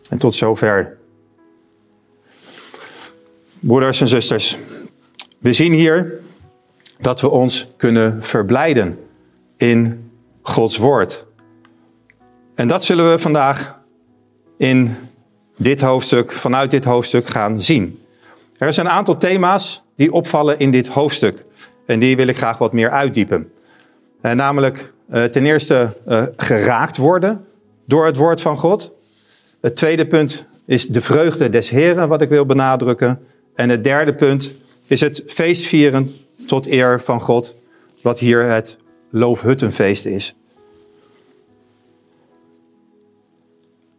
En 0.08 0.18
tot 0.18 0.34
zover. 0.34 0.96
Broeders 3.60 4.00
en 4.00 4.08
zusters, 4.08 4.58
we 5.38 5.52
zien 5.52 5.72
hier 5.72 6.20
dat 6.98 7.20
we 7.20 7.28
ons 7.28 7.70
kunnen 7.76 8.22
verblijden 8.22 8.98
in 9.56 10.10
Gods 10.42 10.76
woord. 10.76 11.26
En 12.54 12.68
dat 12.68 12.84
zullen 12.84 13.10
we 13.10 13.18
vandaag 13.18 13.78
in 14.56 14.96
dit 15.56 15.80
hoofdstuk, 15.80 16.32
vanuit 16.32 16.70
dit 16.70 16.84
hoofdstuk 16.84 17.26
gaan 17.26 17.60
zien. 17.60 18.02
Er 18.58 18.72
zijn 18.72 18.86
een 18.86 18.92
aantal 18.92 19.16
thema's 19.16 19.82
die 19.98 20.12
opvallen 20.12 20.58
in 20.58 20.70
dit 20.70 20.86
hoofdstuk. 20.86 21.44
En 21.86 21.98
die 21.98 22.16
wil 22.16 22.26
ik 22.26 22.36
graag 22.36 22.58
wat 22.58 22.72
meer 22.72 22.90
uitdiepen. 22.90 23.52
Uh, 24.22 24.32
namelijk 24.32 24.92
uh, 25.10 25.24
ten 25.24 25.46
eerste 25.46 25.96
uh, 26.08 26.22
geraakt 26.36 26.96
worden 26.96 27.44
door 27.84 28.06
het 28.06 28.16
woord 28.16 28.40
van 28.40 28.56
God. 28.56 28.92
Het 29.60 29.76
tweede 29.76 30.06
punt 30.06 30.46
is 30.66 30.86
de 30.86 31.00
vreugde 31.00 31.48
des 31.48 31.70
Heren, 31.70 32.08
wat 32.08 32.22
ik 32.22 32.28
wil 32.28 32.46
benadrukken. 32.46 33.20
En 33.54 33.68
het 33.68 33.84
derde 33.84 34.14
punt 34.14 34.54
is 34.86 35.00
het 35.00 35.22
feestvieren 35.26 36.10
tot 36.46 36.66
eer 36.66 37.00
van 37.00 37.20
God, 37.20 37.54
wat 38.02 38.18
hier 38.18 38.42
het 38.42 38.78
loofhuttenfeest 39.10 40.06
is. 40.06 40.34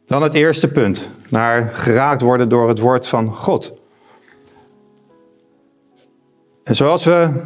Dan 0.06 0.24
het 0.24 0.34
eerste 0.34 0.68
punt, 0.68 1.12
naar 1.30 1.72
geraakt 1.74 2.22
worden 2.22 2.50
door 2.50 2.68
het 2.68 2.80
woord 2.80 3.08
van 3.08 3.36
God. 3.36 3.79
En 6.70 6.76
zoals 6.76 7.06
we 7.06 7.42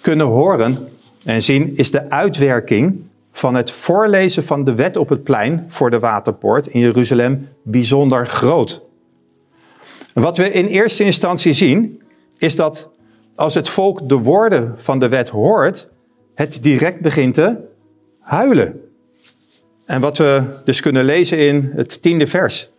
kunnen 0.00 0.26
horen 0.26 0.88
en 1.24 1.42
zien, 1.42 1.76
is 1.76 1.90
de 1.90 2.10
uitwerking 2.10 3.00
van 3.32 3.54
het 3.54 3.70
voorlezen 3.70 4.44
van 4.44 4.64
de 4.64 4.74
wet 4.74 4.96
op 4.96 5.08
het 5.08 5.22
plein 5.22 5.64
voor 5.68 5.90
de 5.90 5.98
waterpoort 5.98 6.66
in 6.66 6.80
Jeruzalem 6.80 7.48
bijzonder 7.62 8.26
groot. 8.26 8.82
wat 10.12 10.36
we 10.36 10.50
in 10.50 10.66
eerste 10.66 11.04
instantie 11.04 11.52
zien, 11.52 12.02
is 12.38 12.56
dat 12.56 12.88
als 13.34 13.54
het 13.54 13.68
volk 13.68 14.08
de 14.08 14.18
woorden 14.18 14.74
van 14.76 14.98
de 14.98 15.08
wet 15.08 15.28
hoort, 15.28 15.88
het 16.34 16.62
direct 16.62 17.00
begint 17.00 17.34
te 17.34 17.56
huilen. 18.20 18.80
En 19.84 20.00
wat 20.00 20.18
we 20.18 20.60
dus 20.64 20.80
kunnen 20.80 21.04
lezen 21.04 21.38
in 21.38 21.72
het 21.74 22.02
tiende 22.02 22.26
vers. 22.26 22.70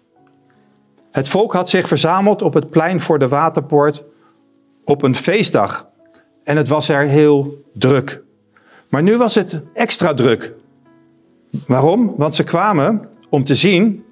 Het 1.12 1.30
volk 1.30 1.54
had 1.54 1.70
zich 1.70 1.88
verzameld 1.88 2.42
op 2.42 2.54
het 2.54 2.70
plein 2.70 3.02
voor 3.02 3.20
de 3.20 3.28
waterpoort 3.28 4.04
op 4.86 5.04
een 5.04 5.16
feestdag. 5.16 5.88
En 6.44 6.58
het 6.58 6.68
was 6.68 6.90
er 6.90 7.02
heel 7.02 7.64
druk. 7.74 8.22
Maar 8.90 9.04
nu 9.04 9.18
was 9.18 9.36
het 9.36 9.62
extra 9.74 10.14
druk. 10.14 10.54
Waarom? 11.68 12.14
Want 12.18 12.36
ze 12.36 12.44
kwamen 12.44 13.10
om 13.30 13.44
te 13.44 13.56
zien 13.56 14.04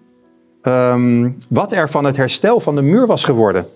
um, 0.62 1.38
wat 1.50 1.72
er 1.72 1.90
van 1.90 2.06
het 2.06 2.18
herstel 2.18 2.60
van 2.60 2.76
de 2.76 2.82
muur 2.82 3.08
was 3.08 3.24
geworden. 3.24 3.68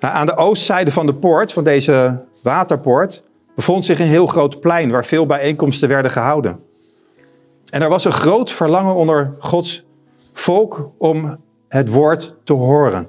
Nou, 0.00 0.14
aan 0.14 0.26
de 0.26 0.36
oostzijde 0.36 0.92
van 0.92 1.06
de 1.06 1.14
poort, 1.14 1.52
van 1.52 1.64
deze 1.64 2.24
waterpoort, 2.42 3.22
bevond 3.54 3.84
zich 3.84 3.98
een 3.98 4.06
heel 4.06 4.26
groot 4.26 4.60
plein 4.60 4.90
waar 4.90 5.04
veel 5.04 5.26
bijeenkomsten 5.26 5.88
werden 5.88 6.10
gehouden. 6.10 6.60
En 7.70 7.82
er 7.82 7.88
was 7.88 8.04
een 8.04 8.12
groot 8.12 8.52
verlangen 8.52 8.94
onder 8.94 9.34
Gods 9.38 9.84
volk 10.32 10.90
om 10.98 11.36
het 11.68 11.88
woord 11.88 12.34
te 12.44 12.52
horen. 12.52 13.08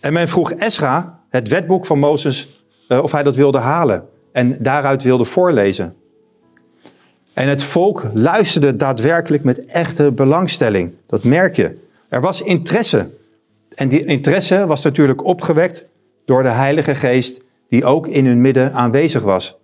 En 0.00 0.12
men 0.12 0.28
vroeg 0.28 0.52
Esra, 0.52 1.19
het 1.30 1.48
wetboek 1.48 1.86
van 1.86 1.98
Mozes, 1.98 2.64
eh, 2.88 3.02
of 3.02 3.12
hij 3.12 3.22
dat 3.22 3.36
wilde 3.36 3.58
halen 3.58 4.08
en 4.32 4.56
daaruit 4.58 5.02
wilde 5.02 5.24
voorlezen. 5.24 5.94
En 7.32 7.48
het 7.48 7.62
volk 7.62 8.06
luisterde 8.14 8.76
daadwerkelijk 8.76 9.44
met 9.44 9.66
echte 9.66 10.10
belangstelling. 10.12 10.92
Dat 11.06 11.24
merk 11.24 11.56
je. 11.56 11.78
Er 12.08 12.20
was 12.20 12.42
interesse. 12.42 13.10
En 13.74 13.88
die 13.88 14.04
interesse 14.04 14.66
was 14.66 14.84
natuurlijk 14.84 15.24
opgewekt 15.24 15.84
door 16.24 16.42
de 16.42 16.48
Heilige 16.48 16.94
Geest, 16.94 17.40
die 17.68 17.84
ook 17.84 18.06
in 18.06 18.26
hun 18.26 18.40
midden 18.40 18.72
aanwezig 18.72 19.22
was. 19.22 19.58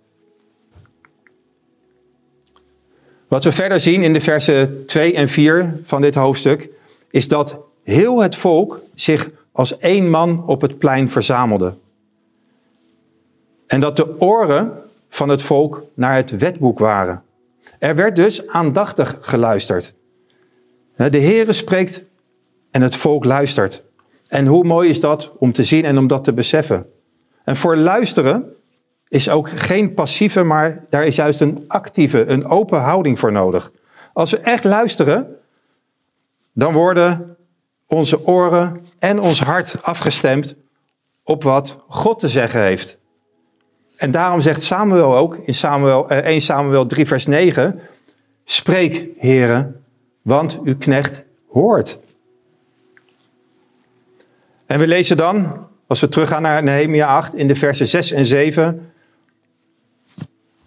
Wat 3.27 3.43
we 3.43 3.51
verder 3.51 3.79
zien 3.79 4.03
in 4.03 4.13
de 4.13 4.21
versen 4.21 4.85
2 4.85 5.13
en 5.13 5.29
4 5.29 5.79
van 5.83 6.01
dit 6.01 6.15
hoofdstuk, 6.15 6.69
is 7.09 7.27
dat 7.27 7.57
heel 7.83 8.21
het 8.21 8.35
volk 8.35 8.81
zich 8.93 9.29
als 9.57 9.77
één 9.77 10.09
man 10.09 10.43
op 10.45 10.61
het 10.61 10.77
plein 10.77 11.09
verzamelde. 11.09 11.77
En 13.67 13.79
dat 13.79 13.95
de 13.95 14.19
oren 14.19 14.71
van 15.09 15.29
het 15.29 15.41
volk 15.41 15.83
naar 15.93 16.15
het 16.15 16.37
wetboek 16.37 16.79
waren. 16.79 17.23
Er 17.79 17.95
werd 17.95 18.15
dus 18.15 18.47
aandachtig 18.47 19.17
geluisterd. 19.21 19.93
De 20.95 21.19
Heere 21.19 21.53
spreekt 21.53 22.03
en 22.71 22.81
het 22.81 22.95
volk 22.95 23.25
luistert. 23.25 23.83
En 24.27 24.45
hoe 24.45 24.63
mooi 24.63 24.89
is 24.89 24.99
dat 24.99 25.31
om 25.37 25.51
te 25.51 25.63
zien 25.63 25.85
en 25.85 25.97
om 25.97 26.07
dat 26.07 26.23
te 26.23 26.33
beseffen. 26.33 26.89
En 27.43 27.55
voor 27.55 27.77
luisteren 27.77 28.53
is 29.07 29.29
ook 29.29 29.49
geen 29.49 29.93
passieve, 29.93 30.43
maar 30.43 30.85
daar 30.89 31.05
is 31.05 31.15
juist 31.15 31.41
een 31.41 31.63
actieve, 31.67 32.25
een 32.25 32.45
open 32.45 32.79
houding 32.79 33.19
voor 33.19 33.31
nodig. 33.31 33.71
Als 34.13 34.31
we 34.31 34.37
echt 34.37 34.63
luisteren, 34.63 35.35
dan 36.53 36.73
worden 36.73 37.37
onze 37.87 38.25
oren 38.25 38.86
en 38.99 39.21
ons 39.21 39.41
hart 39.41 39.83
afgestemd 39.83 40.55
op 41.23 41.43
wat 41.43 41.77
God 41.87 42.19
te 42.19 42.29
zeggen 42.29 42.61
heeft. 42.61 42.97
En 43.95 44.11
daarom 44.11 44.41
zegt 44.41 44.63
Samuel 44.63 45.17
ook 45.17 45.35
in 45.35 45.53
Samuel, 45.53 46.09
1 46.09 46.23
eh, 46.23 46.39
Samuel 46.39 46.85
3 46.85 47.07
vers 47.07 47.25
9, 47.25 47.79
spreek 48.45 49.07
heren, 49.17 49.83
want 50.21 50.59
uw 50.63 50.77
knecht 50.77 51.23
hoort. 51.49 51.99
En 54.65 54.79
we 54.79 54.87
lezen 54.87 55.17
dan, 55.17 55.67
als 55.87 55.99
we 55.99 56.07
teruggaan 56.07 56.41
naar 56.41 56.63
Nehemia 56.63 57.15
8 57.15 57.35
in 57.35 57.47
de 57.47 57.55
versen 57.55 57.87
6 57.87 58.11
en 58.11 58.25
7, 58.25 58.91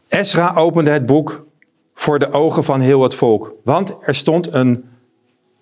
Esra 0.09 0.55
opende 0.55 0.91
het 0.91 1.07
boek 1.07 1.47
voor 1.95 2.19
de 2.19 2.33
ogen 2.33 2.65
van 2.65 2.81
heel 2.81 3.03
het 3.03 3.15
volk, 3.15 3.55
want 3.65 3.97
er 4.01 4.15
stond 4.15 4.53
een, 4.53 4.91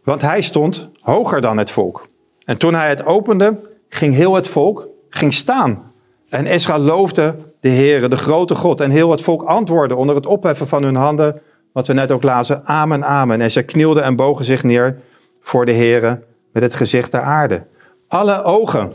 want 0.05 0.21
hij 0.21 0.41
stond 0.41 0.91
hoger 1.01 1.41
dan 1.41 1.59
het 1.59 1.71
volk. 1.71 2.09
En 2.49 2.59
toen 2.59 2.75
hij 2.75 2.89
het 2.89 3.05
opende, 3.05 3.61
ging 3.89 4.15
heel 4.15 4.35
het 4.35 4.49
volk 4.49 4.89
ging 5.11 5.35
staan. 5.35 5.93
En 6.29 6.47
Esra 6.47 6.79
loofde 6.79 7.35
de 7.61 7.69
Heere, 7.69 8.09
de 8.09 8.17
grote 8.17 8.55
God. 8.55 8.81
En 8.81 8.91
heel 8.91 9.11
het 9.11 9.21
volk 9.21 9.43
antwoordde 9.43 9.97
onder 9.97 10.15
het 10.15 10.27
opheffen 10.27 10.69
van 10.69 10.83
hun 10.83 10.95
handen, 10.95 11.41
wat 11.73 11.87
we 11.87 11.93
net 11.93 12.11
ook 12.11 12.23
lazen, 12.23 12.67
amen, 12.67 13.05
amen. 13.05 13.41
En 13.41 13.51
ze 13.51 13.63
knielden 13.63 14.03
en 14.03 14.17
bogen 14.17 14.45
zich 14.45 14.63
neer 14.63 14.99
voor 15.41 15.67
de 15.67 15.73
Heere 15.73 16.23
met 16.53 16.63
het 16.63 16.75
gezicht 16.75 17.11
ter 17.11 17.21
aarde. 17.21 17.63
Alle 18.07 18.43
ogen 18.43 18.93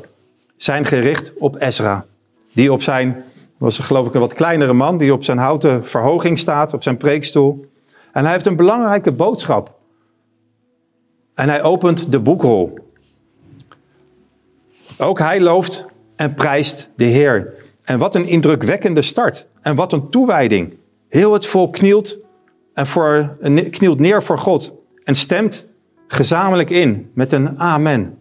zijn 0.57 0.85
gericht 0.85 1.33
op 1.37 1.55
Esra, 1.55 2.05
die 2.53 2.71
op 2.71 2.81
zijn 2.81 3.23
was 3.57 3.79
geloof 3.79 4.07
ik 4.07 4.13
een 4.13 4.19
wat 4.19 4.33
kleinere 4.33 4.73
man 4.73 4.97
die 4.97 5.13
op 5.13 5.23
zijn 5.23 5.37
houten 5.37 5.85
verhoging 5.85 6.39
staat, 6.39 6.73
op 6.73 6.83
zijn 6.83 6.97
preekstoel. 6.97 7.65
En 8.11 8.23
hij 8.23 8.33
heeft 8.33 8.45
een 8.45 8.55
belangrijke 8.55 9.11
boodschap. 9.11 9.71
En 11.33 11.49
hij 11.49 11.63
opent 11.63 12.11
de 12.11 12.19
boekrol. 12.19 12.83
Ook 14.97 15.19
hij 15.19 15.41
looft 15.41 15.85
en 16.15 16.33
prijst 16.33 16.89
de 16.95 17.05
Heer. 17.05 17.55
En 17.83 17.99
wat 17.99 18.15
een 18.15 18.27
indrukwekkende 18.27 19.01
start. 19.01 19.47
En 19.61 19.75
wat 19.75 19.93
een 19.93 20.09
toewijding. 20.09 20.77
Heel 21.09 21.33
het 21.33 21.45
volk 21.45 21.73
knielt, 21.73 22.17
en 22.73 22.87
voor, 22.87 23.37
knielt 23.69 23.99
neer 23.99 24.23
voor 24.23 24.39
God. 24.39 24.73
En 25.03 25.15
stemt 25.15 25.65
gezamenlijk 26.07 26.69
in 26.69 27.11
met 27.13 27.31
een 27.31 27.59
amen. 27.59 28.17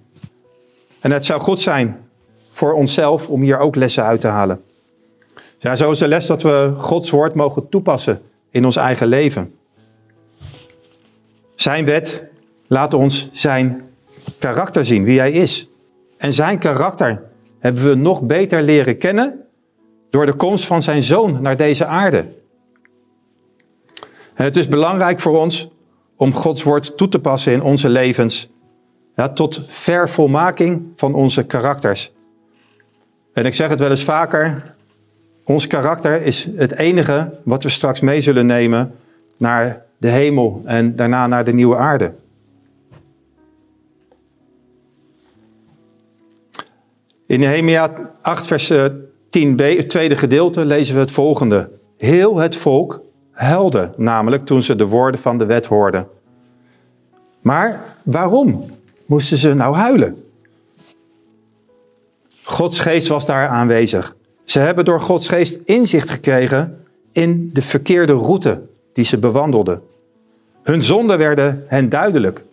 En 1.00 1.10
het 1.10 1.24
zou 1.24 1.40
goed 1.40 1.60
zijn 1.60 2.08
voor 2.50 2.72
onszelf 2.72 3.28
om 3.28 3.42
hier 3.42 3.58
ook 3.58 3.74
lessen 3.74 4.04
uit 4.04 4.20
te 4.20 4.26
halen. 4.26 4.62
Ja, 5.58 5.76
zo 5.76 5.90
is 5.90 5.98
de 5.98 6.08
les 6.08 6.26
dat 6.26 6.42
we 6.42 6.74
Gods 6.78 7.10
woord 7.10 7.34
mogen 7.34 7.68
toepassen 7.68 8.22
in 8.50 8.64
ons 8.64 8.76
eigen 8.76 9.06
leven. 9.06 9.54
Zijn 11.54 11.84
wet 11.84 12.24
laat 12.66 12.94
ons 12.94 13.28
zijn 13.32 13.82
karakter 14.38 14.84
zien, 14.84 15.04
wie 15.04 15.18
hij 15.18 15.32
is. 15.32 15.68
En 16.22 16.32
zijn 16.32 16.58
karakter 16.58 17.22
hebben 17.58 17.84
we 17.84 17.94
nog 17.94 18.22
beter 18.22 18.62
leren 18.62 18.98
kennen 18.98 19.40
door 20.10 20.26
de 20.26 20.32
komst 20.32 20.66
van 20.66 20.82
zijn 20.82 21.02
zoon 21.02 21.42
naar 21.42 21.56
deze 21.56 21.86
aarde. 21.86 22.28
Het 24.34 24.56
is 24.56 24.68
belangrijk 24.68 25.20
voor 25.20 25.38
ons 25.38 25.70
om 26.16 26.34
Gods 26.34 26.62
woord 26.62 26.96
toe 26.96 27.08
te 27.08 27.18
passen 27.18 27.52
in 27.52 27.62
onze 27.62 27.88
levens, 27.88 28.50
ja, 29.16 29.28
tot 29.28 29.62
vervolmaking 29.66 30.92
van 30.96 31.14
onze 31.14 31.46
karakters. 31.46 32.12
En 33.32 33.46
ik 33.46 33.54
zeg 33.54 33.70
het 33.70 33.80
wel 33.80 33.90
eens 33.90 34.04
vaker, 34.04 34.74
ons 35.44 35.66
karakter 35.66 36.22
is 36.22 36.48
het 36.56 36.74
enige 36.74 37.38
wat 37.44 37.62
we 37.62 37.68
straks 37.68 38.00
mee 38.00 38.20
zullen 38.20 38.46
nemen 38.46 38.94
naar 39.38 39.84
de 39.98 40.08
hemel 40.08 40.62
en 40.64 40.96
daarna 40.96 41.26
naar 41.26 41.44
de 41.44 41.54
nieuwe 41.54 41.76
aarde. 41.76 42.12
In 47.26 47.40
Nehemia 47.40 47.92
8, 48.22 48.46
vers 48.46 48.72
10b, 49.30 49.60
eh, 49.60 49.76
het 49.76 49.88
tweede 49.88 50.16
gedeelte, 50.16 50.64
lezen 50.64 50.94
we 50.94 51.00
het 51.00 51.10
volgende. 51.10 51.70
Heel 51.96 52.36
het 52.36 52.56
volk 52.56 53.02
huilde 53.30 53.90
namelijk 53.96 54.46
toen 54.46 54.62
ze 54.62 54.76
de 54.76 54.86
woorden 54.86 55.20
van 55.20 55.38
de 55.38 55.44
wet 55.44 55.66
hoorden. 55.66 56.08
Maar 57.40 57.96
waarom 58.02 58.64
moesten 59.06 59.36
ze 59.36 59.54
nou 59.54 59.76
huilen? 59.76 60.18
Gods 62.42 62.80
geest 62.80 63.08
was 63.08 63.26
daar 63.26 63.48
aanwezig. 63.48 64.16
Ze 64.44 64.58
hebben 64.58 64.84
door 64.84 65.00
Gods 65.00 65.28
geest 65.28 65.60
inzicht 65.64 66.10
gekregen 66.10 66.84
in 67.12 67.50
de 67.52 67.62
verkeerde 67.62 68.12
route 68.12 68.60
die 68.92 69.04
ze 69.04 69.18
bewandelden. 69.18 69.82
Hun 70.62 70.82
zonden 70.82 71.18
werden 71.18 71.64
hen 71.66 71.88
duidelijk. 71.88 72.44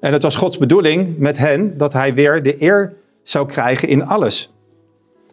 En 0.00 0.12
het 0.12 0.22
was 0.22 0.36
Gods 0.36 0.58
bedoeling 0.58 1.18
met 1.18 1.38
hen 1.38 1.76
dat 1.76 1.92
hij 1.92 2.14
weer 2.14 2.42
de 2.42 2.62
eer 2.62 2.92
zou 3.30 3.46
krijgen 3.46 3.88
in 3.88 4.06
alles. 4.06 4.52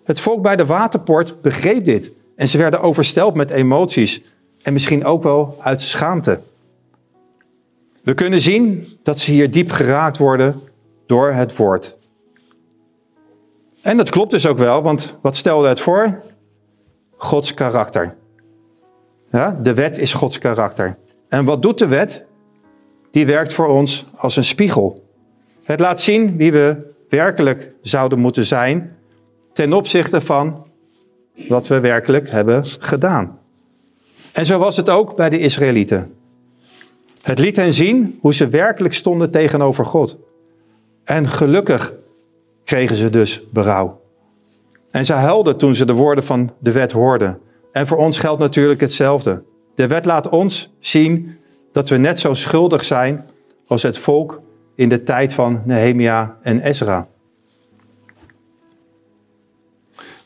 Het 0.03 0.19
volk 0.19 0.41
bij 0.41 0.55
de 0.55 0.65
waterpoort 0.65 1.41
begreep 1.41 1.85
dit 1.85 2.11
en 2.35 2.47
ze 2.47 2.57
werden 2.57 2.81
oversteld 2.81 3.35
met 3.35 3.51
emoties 3.51 4.21
en 4.61 4.73
misschien 4.73 5.05
ook 5.05 5.23
wel 5.23 5.55
uit 5.59 5.81
schaamte. 5.81 6.41
We 8.03 8.13
kunnen 8.13 8.41
zien 8.41 8.87
dat 9.03 9.19
ze 9.19 9.31
hier 9.31 9.51
diep 9.51 9.71
geraakt 9.71 10.17
worden 10.17 10.61
door 11.05 11.31
het 11.31 11.55
woord. 11.55 11.97
En 13.81 13.97
dat 13.97 14.09
klopt 14.09 14.31
dus 14.31 14.47
ook 14.47 14.57
wel, 14.57 14.81
want 14.81 15.17
wat 15.21 15.35
stelde 15.35 15.67
het 15.67 15.79
voor? 15.79 16.21
Gods 17.17 17.53
karakter. 17.53 18.15
Ja, 19.31 19.59
de 19.61 19.73
wet 19.73 19.97
is 19.97 20.13
Gods 20.13 20.37
karakter. 20.37 20.97
En 21.29 21.45
wat 21.45 21.61
doet 21.61 21.77
de 21.77 21.87
wet? 21.87 22.25
Die 23.11 23.25
werkt 23.25 23.53
voor 23.53 23.67
ons 23.67 24.05
als 24.15 24.35
een 24.35 24.43
spiegel. 24.43 25.03
Het 25.63 25.79
laat 25.79 25.99
zien 25.99 26.37
wie 26.37 26.51
we 26.51 26.95
werkelijk 27.09 27.73
zouden 27.81 28.19
moeten 28.19 28.45
zijn 28.45 28.95
ten 29.53 29.73
opzichte 29.73 30.21
van 30.21 30.65
wat 31.47 31.67
we 31.67 31.79
werkelijk 31.79 32.29
hebben 32.29 32.65
gedaan. 32.65 33.39
En 34.31 34.45
zo 34.45 34.59
was 34.59 34.77
het 34.77 34.89
ook 34.89 35.15
bij 35.15 35.29
de 35.29 35.39
Israëlieten. 35.39 36.13
Het 37.21 37.39
liet 37.39 37.55
hen 37.55 37.73
zien 37.73 38.17
hoe 38.21 38.33
ze 38.33 38.49
werkelijk 38.49 38.93
stonden 38.93 39.31
tegenover 39.31 39.85
God. 39.85 40.17
En 41.03 41.27
gelukkig 41.27 41.93
kregen 42.63 42.95
ze 42.95 43.09
dus 43.09 43.43
berouw. 43.51 44.01
En 44.91 45.05
ze 45.05 45.13
huilden 45.13 45.57
toen 45.57 45.75
ze 45.75 45.85
de 45.85 45.93
woorden 45.93 46.23
van 46.23 46.53
de 46.59 46.71
wet 46.71 46.91
hoorden. 46.91 47.39
En 47.71 47.87
voor 47.87 47.97
ons 47.97 48.17
geldt 48.17 48.41
natuurlijk 48.41 48.81
hetzelfde. 48.81 49.43
De 49.75 49.87
wet 49.87 50.05
laat 50.05 50.29
ons 50.29 50.73
zien 50.79 51.37
dat 51.71 51.89
we 51.89 51.97
net 51.97 52.19
zo 52.19 52.33
schuldig 52.33 52.83
zijn 52.83 53.29
als 53.67 53.83
het 53.83 53.97
volk 53.97 54.41
in 54.77 54.89
de 54.89 55.03
tijd 55.03 55.33
van 55.33 55.61
Nehemia 55.65 56.37
en 56.41 56.59
Ezra. 56.61 57.07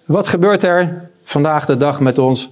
Wat 0.06 0.28
gebeurt 0.28 0.64
er 0.64 1.10
vandaag 1.24 1.66
de 1.66 1.78
dag 1.78 2.00
met 2.00 2.18
ons 2.18 2.52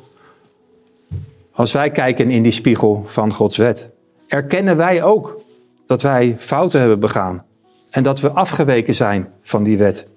als 1.51 1.71
wij 1.71 1.91
kijken 1.91 2.31
in 2.31 2.43
die 2.43 2.51
spiegel 2.51 3.03
van 3.05 3.33
Gods 3.33 3.57
wet? 3.57 3.89
Erkennen 4.27 4.77
wij 4.77 5.03
ook 5.03 5.41
dat 5.87 6.01
wij 6.01 6.35
fouten 6.37 6.79
hebben 6.79 6.99
begaan 6.99 7.45
en 7.89 8.03
dat 8.03 8.19
we 8.19 8.29
afgeweken 8.29 8.95
zijn 8.95 9.33
van 9.41 9.63
die 9.63 9.77
wet? 9.77 10.07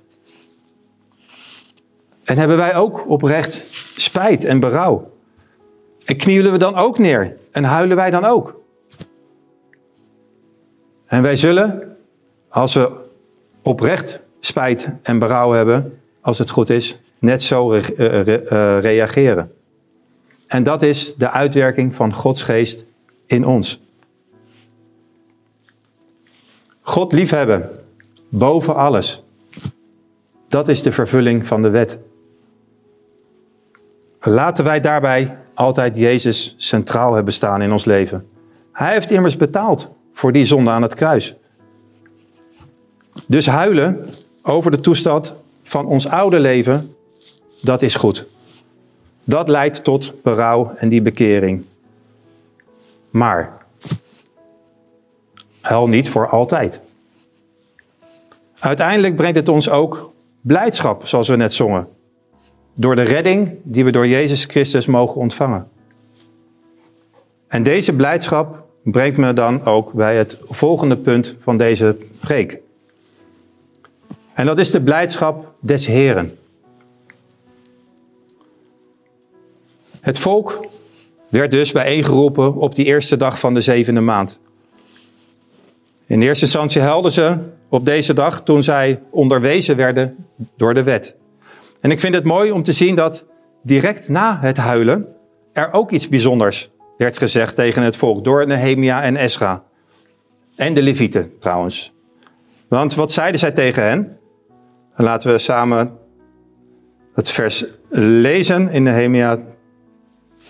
En 2.24 2.38
hebben 2.38 2.56
wij 2.56 2.76
ook 2.76 3.08
oprecht 3.08 3.64
spijt 4.00 4.44
en 4.44 4.60
berouw? 4.60 5.10
En 6.04 6.16
knielen 6.16 6.52
we 6.52 6.58
dan 6.58 6.74
ook 6.74 6.98
neer 6.98 7.36
en 7.50 7.64
huilen 7.64 7.96
wij 7.96 8.10
dan 8.10 8.24
ook? 8.24 8.61
En 11.12 11.22
wij 11.22 11.36
zullen, 11.36 11.96
als 12.48 12.74
we 12.74 12.90
oprecht 13.62 14.20
spijt 14.40 14.88
en 15.02 15.18
berouw 15.18 15.52
hebben, 15.52 16.00
als 16.20 16.38
het 16.38 16.50
goed 16.50 16.70
is, 16.70 16.98
net 17.18 17.42
zo 17.42 17.68
re 17.68 18.22
re 18.22 18.42
uh, 18.42 18.80
reageren. 18.80 19.52
En 20.46 20.62
dat 20.62 20.82
is 20.82 21.14
de 21.16 21.30
uitwerking 21.30 21.94
van 21.94 22.14
Gods 22.14 22.42
geest 22.42 22.86
in 23.26 23.46
ons. 23.46 23.80
God 26.80 27.12
liefhebben, 27.12 27.70
boven 28.28 28.74
alles. 28.74 29.22
Dat 30.48 30.68
is 30.68 30.82
de 30.82 30.92
vervulling 30.92 31.46
van 31.46 31.62
de 31.62 31.70
wet. 31.70 31.98
Laten 34.20 34.64
wij 34.64 34.80
daarbij 34.80 35.38
altijd 35.54 35.96
Jezus 35.96 36.54
centraal 36.56 37.14
hebben 37.14 37.32
staan 37.32 37.62
in 37.62 37.72
ons 37.72 37.84
leven. 37.84 38.28
Hij 38.72 38.92
heeft 38.92 39.10
immers 39.10 39.36
betaald 39.36 39.90
voor 40.12 40.32
die 40.32 40.44
zonde 40.44 40.70
aan 40.70 40.82
het 40.82 40.94
kruis. 40.94 41.34
Dus 43.26 43.46
huilen 43.46 44.04
over 44.42 44.70
de 44.70 44.80
toestand 44.80 45.34
van 45.62 45.86
ons 45.86 46.08
oude 46.08 46.40
leven, 46.40 46.94
dat 47.60 47.82
is 47.82 47.94
goed. 47.94 48.26
Dat 49.24 49.48
leidt 49.48 49.84
tot 49.84 50.22
berouw 50.22 50.74
en 50.76 50.88
die 50.88 51.02
bekering. 51.02 51.64
Maar 53.10 53.66
huil 55.60 55.88
niet 55.88 56.08
voor 56.08 56.28
altijd. 56.28 56.80
Uiteindelijk 58.58 59.16
brengt 59.16 59.36
het 59.36 59.48
ons 59.48 59.70
ook 59.70 60.12
blijdschap, 60.40 61.06
zoals 61.06 61.28
we 61.28 61.36
net 61.36 61.52
zongen. 61.52 61.88
Door 62.74 62.96
de 62.96 63.02
redding 63.02 63.56
die 63.62 63.84
we 63.84 63.90
door 63.90 64.06
Jezus 64.06 64.44
Christus 64.44 64.86
mogen 64.86 65.20
ontvangen. 65.20 65.68
En 67.48 67.62
deze 67.62 67.92
blijdschap 67.92 68.64
brengt 68.82 69.18
me 69.18 69.32
dan 69.32 69.64
ook 69.64 69.92
bij 69.92 70.16
het 70.16 70.38
volgende 70.48 70.96
punt 70.96 71.36
van 71.40 71.56
deze 71.56 71.96
preek. 72.20 72.58
En 74.34 74.46
dat 74.46 74.58
is 74.58 74.70
de 74.70 74.82
blijdschap 74.82 75.54
des 75.60 75.86
Heren. 75.86 76.38
Het 80.00 80.18
volk 80.18 80.66
werd 81.28 81.50
dus 81.50 81.72
bijeengeroepen 81.72 82.54
op 82.54 82.74
die 82.74 82.84
eerste 82.84 83.16
dag 83.16 83.38
van 83.38 83.54
de 83.54 83.60
zevende 83.60 84.00
maand. 84.00 84.40
In 86.06 86.22
eerste 86.22 86.44
instantie 86.44 86.80
helden 86.80 87.12
ze 87.12 87.38
op 87.68 87.84
deze 87.84 88.14
dag 88.14 88.42
toen 88.42 88.62
zij 88.62 89.02
onderwezen 89.10 89.76
werden 89.76 90.26
door 90.56 90.74
de 90.74 90.82
wet. 90.82 91.16
En 91.80 91.90
ik 91.90 92.00
vind 92.00 92.14
het 92.14 92.24
mooi 92.24 92.50
om 92.50 92.62
te 92.62 92.72
zien 92.72 92.96
dat 92.96 93.24
direct 93.62 94.08
na 94.08 94.38
het 94.40 94.56
huilen 94.56 95.06
er 95.52 95.72
ook 95.72 95.90
iets 95.90 96.08
bijzonders 96.08 96.70
werd 97.02 97.18
gezegd 97.18 97.54
tegen 97.54 97.82
het 97.82 97.96
volk 97.96 98.24
door 98.24 98.46
Nehemia 98.46 99.02
en 99.02 99.16
Esra. 99.16 99.64
En 100.56 100.74
de 100.74 100.82
Levieten 100.82 101.38
trouwens. 101.38 101.92
Want 102.68 102.94
wat 102.94 103.12
zeiden 103.12 103.40
zij 103.40 103.50
tegen 103.50 103.82
hen? 103.82 104.18
Laten 104.96 105.32
we 105.32 105.38
samen 105.38 105.98
het 107.14 107.30
vers 107.30 107.64
lezen 107.88 108.68
in 108.70 108.82
Nehemia 108.82 109.38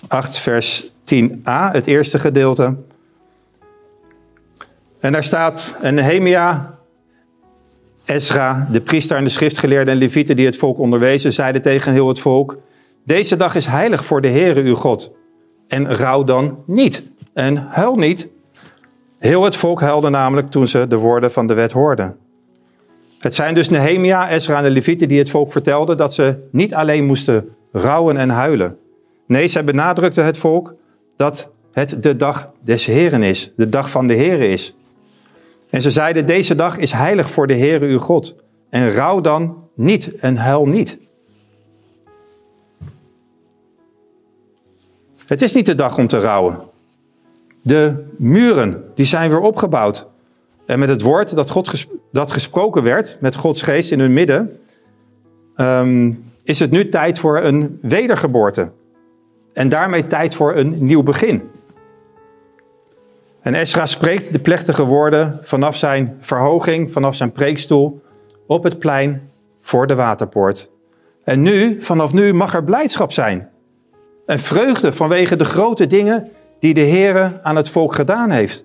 8, 0.08 0.38
vers 0.38 0.86
10a, 0.86 1.72
het 1.72 1.86
eerste 1.86 2.18
gedeelte. 2.18 2.76
En 5.00 5.12
daar 5.12 5.24
staat, 5.24 5.76
en 5.80 5.94
Nehemia, 5.94 6.78
Ezra, 8.04 8.68
de 8.70 8.80
priester 8.80 9.16
en 9.16 9.24
de 9.24 9.30
schriftgeleerden 9.30 9.94
en 9.94 10.00
levieten 10.00 10.36
die 10.36 10.46
het 10.46 10.56
volk 10.56 10.78
onderwezen, 10.78 11.32
zeiden 11.32 11.62
tegen 11.62 11.92
heel 11.92 12.08
het 12.08 12.20
volk, 12.20 12.58
deze 13.04 13.36
dag 13.36 13.54
is 13.54 13.66
heilig 13.66 14.04
voor 14.04 14.20
de 14.20 14.28
Heere 14.28 14.62
uw 14.62 14.74
God. 14.74 15.20
En 15.72 15.96
rouw 15.96 16.24
dan 16.24 16.62
niet. 16.66 17.02
En 17.32 17.56
huil 17.56 17.94
niet. 17.94 18.28
Heel 19.18 19.44
het 19.44 19.56
volk 19.56 19.80
huilde 19.80 20.08
namelijk 20.08 20.48
toen 20.48 20.68
ze 20.68 20.86
de 20.86 20.96
woorden 20.96 21.32
van 21.32 21.46
de 21.46 21.54
wet 21.54 21.72
hoorden. 21.72 22.16
Het 23.18 23.34
zijn 23.34 23.54
dus 23.54 23.68
Nehemia, 23.68 24.30
Ezra 24.30 24.56
en 24.56 24.62
de 24.62 24.70
levieten 24.70 25.08
die 25.08 25.18
het 25.18 25.30
volk 25.30 25.52
vertelden 25.52 25.96
dat 25.96 26.14
ze 26.14 26.48
niet 26.50 26.74
alleen 26.74 27.04
moesten 27.04 27.48
rouwen 27.72 28.16
en 28.16 28.28
huilen. 28.28 28.76
Nee, 29.26 29.48
zij 29.48 29.64
benadrukten 29.64 30.24
het 30.24 30.38
volk 30.38 30.74
dat 31.16 31.50
het 31.72 32.02
de 32.02 32.16
dag 32.16 32.52
des 32.64 32.86
Heren 32.86 33.22
is, 33.22 33.52
de 33.56 33.68
dag 33.68 33.90
van 33.90 34.06
de 34.06 34.14
Heren 34.14 34.50
is. 34.50 34.74
En 35.70 35.82
ze 35.82 35.90
zeiden, 35.90 36.26
deze 36.26 36.54
dag 36.54 36.78
is 36.78 36.92
heilig 36.92 37.30
voor 37.30 37.46
de 37.46 37.56
Heere 37.56 37.86
uw 37.86 37.98
God. 37.98 38.36
En 38.70 38.92
rouw 38.92 39.20
dan 39.20 39.68
niet 39.74 40.16
en 40.16 40.36
huil 40.36 40.66
niet. 40.66 40.98
Het 45.26 45.42
is 45.42 45.52
niet 45.52 45.66
de 45.66 45.74
dag 45.74 45.98
om 45.98 46.06
te 46.06 46.20
rouwen. 46.20 46.58
De 47.62 48.04
muren, 48.16 48.84
die 48.94 49.06
zijn 49.06 49.30
weer 49.30 49.40
opgebouwd. 49.40 50.06
En 50.66 50.78
met 50.78 50.88
het 50.88 51.02
woord 51.02 51.34
dat, 51.34 51.50
God 51.50 51.86
dat 52.12 52.32
gesproken 52.32 52.82
werd, 52.82 53.16
met 53.20 53.36
Gods 53.36 53.62
geest 53.62 53.90
in 53.90 54.00
hun 54.00 54.12
midden, 54.12 54.60
um, 55.56 56.24
is 56.44 56.58
het 56.58 56.70
nu 56.70 56.88
tijd 56.88 57.18
voor 57.18 57.40
een 57.40 57.78
wedergeboorte. 57.82 58.70
En 59.52 59.68
daarmee 59.68 60.06
tijd 60.06 60.34
voor 60.34 60.56
een 60.56 60.86
nieuw 60.86 61.02
begin. 61.02 61.50
En 63.40 63.54
Esra 63.54 63.86
spreekt 63.86 64.32
de 64.32 64.38
plechtige 64.38 64.84
woorden 64.84 65.38
vanaf 65.42 65.76
zijn 65.76 66.16
verhoging, 66.20 66.92
vanaf 66.92 67.14
zijn 67.14 67.32
preekstoel, 67.32 68.02
op 68.46 68.62
het 68.62 68.78
plein 68.78 69.30
voor 69.60 69.86
de 69.86 69.94
waterpoort. 69.94 70.70
En 71.24 71.42
nu, 71.42 71.82
vanaf 71.82 72.12
nu, 72.12 72.32
mag 72.32 72.54
er 72.54 72.64
blijdschap 72.64 73.12
zijn. 73.12 73.51
En 74.26 74.38
vreugde 74.38 74.92
vanwege 74.92 75.36
de 75.36 75.44
grote 75.44 75.86
dingen 75.86 76.28
die 76.58 76.74
de 76.74 76.80
Heer 76.80 77.40
aan 77.42 77.56
het 77.56 77.70
volk 77.70 77.94
gedaan 77.94 78.30
heeft. 78.30 78.64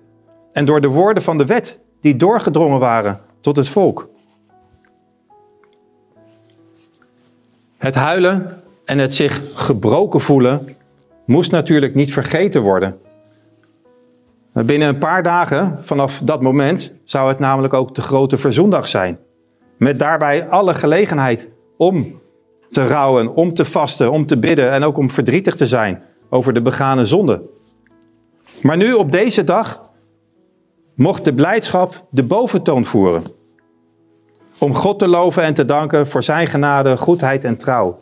En 0.52 0.64
door 0.64 0.80
de 0.80 0.88
woorden 0.88 1.22
van 1.22 1.38
de 1.38 1.46
wet 1.46 1.80
die 2.00 2.16
doorgedrongen 2.16 2.78
waren 2.78 3.20
tot 3.40 3.56
het 3.56 3.68
volk. 3.68 4.08
Het 7.78 7.94
huilen 7.94 8.62
en 8.84 8.98
het 8.98 9.14
zich 9.14 9.40
gebroken 9.54 10.20
voelen 10.20 10.76
moest 11.24 11.50
natuurlijk 11.50 11.94
niet 11.94 12.12
vergeten 12.12 12.62
worden. 12.62 12.98
Binnen 14.52 14.88
een 14.88 14.98
paar 14.98 15.22
dagen 15.22 15.78
vanaf 15.80 16.20
dat 16.24 16.42
moment 16.42 16.92
zou 17.04 17.28
het 17.28 17.38
namelijk 17.38 17.74
ook 17.74 17.94
de 17.94 18.02
grote 18.02 18.38
verzoendag 18.38 18.88
zijn. 18.88 19.18
Met 19.76 19.98
daarbij 19.98 20.48
alle 20.48 20.74
gelegenheid 20.74 21.48
om 21.76 22.20
te 22.70 22.86
rouwen, 22.86 23.34
om 23.34 23.54
te 23.54 23.64
vasten, 23.64 24.10
om 24.10 24.26
te 24.26 24.38
bidden 24.38 24.70
en 24.70 24.84
ook 24.84 24.96
om 24.96 25.10
verdrietig 25.10 25.54
te 25.54 25.66
zijn 25.66 26.02
over 26.28 26.54
de 26.54 26.62
begane 26.62 27.04
zonde. 27.04 27.42
Maar 28.62 28.76
nu 28.76 28.92
op 28.92 29.12
deze 29.12 29.44
dag 29.44 29.90
mocht 30.94 31.24
de 31.24 31.34
blijdschap 31.34 32.06
de 32.10 32.22
boventoon 32.22 32.84
voeren. 32.84 33.24
Om 34.58 34.74
God 34.74 34.98
te 34.98 35.08
loven 35.08 35.42
en 35.42 35.54
te 35.54 35.64
danken 35.64 36.06
voor 36.06 36.22
zijn 36.22 36.46
genade, 36.46 36.96
goedheid 36.96 37.44
en 37.44 37.56
trouw, 37.56 38.00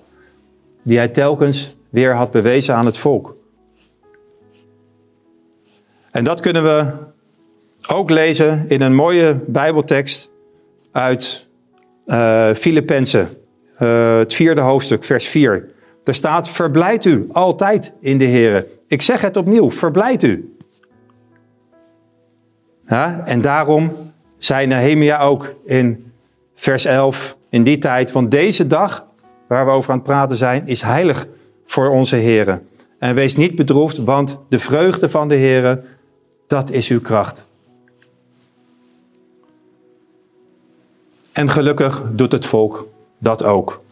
die 0.82 0.96
hij 0.98 1.08
telkens 1.08 1.76
weer 1.90 2.14
had 2.14 2.30
bewezen 2.30 2.74
aan 2.74 2.86
het 2.86 2.98
volk. 2.98 3.36
En 6.10 6.24
dat 6.24 6.40
kunnen 6.40 6.62
we 6.62 6.92
ook 7.88 8.10
lezen 8.10 8.64
in 8.68 8.80
een 8.80 8.94
mooie 8.94 9.40
Bijbeltekst 9.46 10.30
uit 10.92 11.46
uh, 12.06 12.54
Filippenzen, 12.54 13.28
uh, 13.80 14.18
het 14.18 14.34
vierde 14.34 14.60
hoofdstuk, 14.60 15.04
vers 15.04 15.28
4. 15.28 15.68
Er 16.04 16.14
staat, 16.14 16.48
verblijd 16.48 17.04
u 17.04 17.28
altijd 17.32 17.92
in 18.00 18.18
de 18.18 18.24
Heer. 18.24 18.66
Ik 18.86 19.02
zeg 19.02 19.20
het 19.20 19.36
opnieuw, 19.36 19.70
verblijd 19.70 20.22
u. 20.22 20.56
En 23.24 23.40
daarom 23.40 23.92
zei 24.38 24.66
Nehemia 24.66 25.20
ook 25.20 25.54
in 25.64 26.12
vers 26.54 26.84
11, 26.84 27.36
in 27.48 27.62
die 27.62 27.78
tijd, 27.78 28.12
want 28.12 28.30
deze 28.30 28.66
dag 28.66 29.06
waar 29.48 29.64
we 29.66 29.70
over 29.70 29.90
aan 29.90 29.96
het 29.96 30.06
praten 30.06 30.36
zijn, 30.36 30.68
is 30.68 30.82
heilig 30.82 31.26
voor 31.64 31.88
onze 31.88 32.16
Heer. 32.16 32.62
En 32.98 33.14
wees 33.14 33.36
niet 33.36 33.54
bedroefd, 33.54 33.98
want 33.98 34.38
de 34.48 34.58
vreugde 34.58 35.08
van 35.08 35.28
de 35.28 35.34
Heer, 35.34 35.82
dat 36.46 36.70
is 36.70 36.88
uw 36.88 37.00
kracht. 37.00 37.46
En 41.32 41.50
gelukkig 41.50 42.02
doet 42.12 42.32
het 42.32 42.46
volk 42.46 42.88
dat 43.18 43.44
ook. 43.44 43.84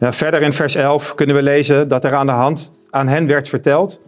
Verder 0.00 0.42
in 0.42 0.52
vers 0.52 0.74
11 0.74 1.14
kunnen 1.14 1.36
we 1.36 1.42
lezen 1.42 1.88
dat 1.88 2.04
er 2.04 2.14
aan 2.14 2.26
de 2.26 2.32
hand 2.32 2.72
aan 2.90 3.08
hen 3.08 3.26
werd 3.26 3.48
verteld 3.48 4.00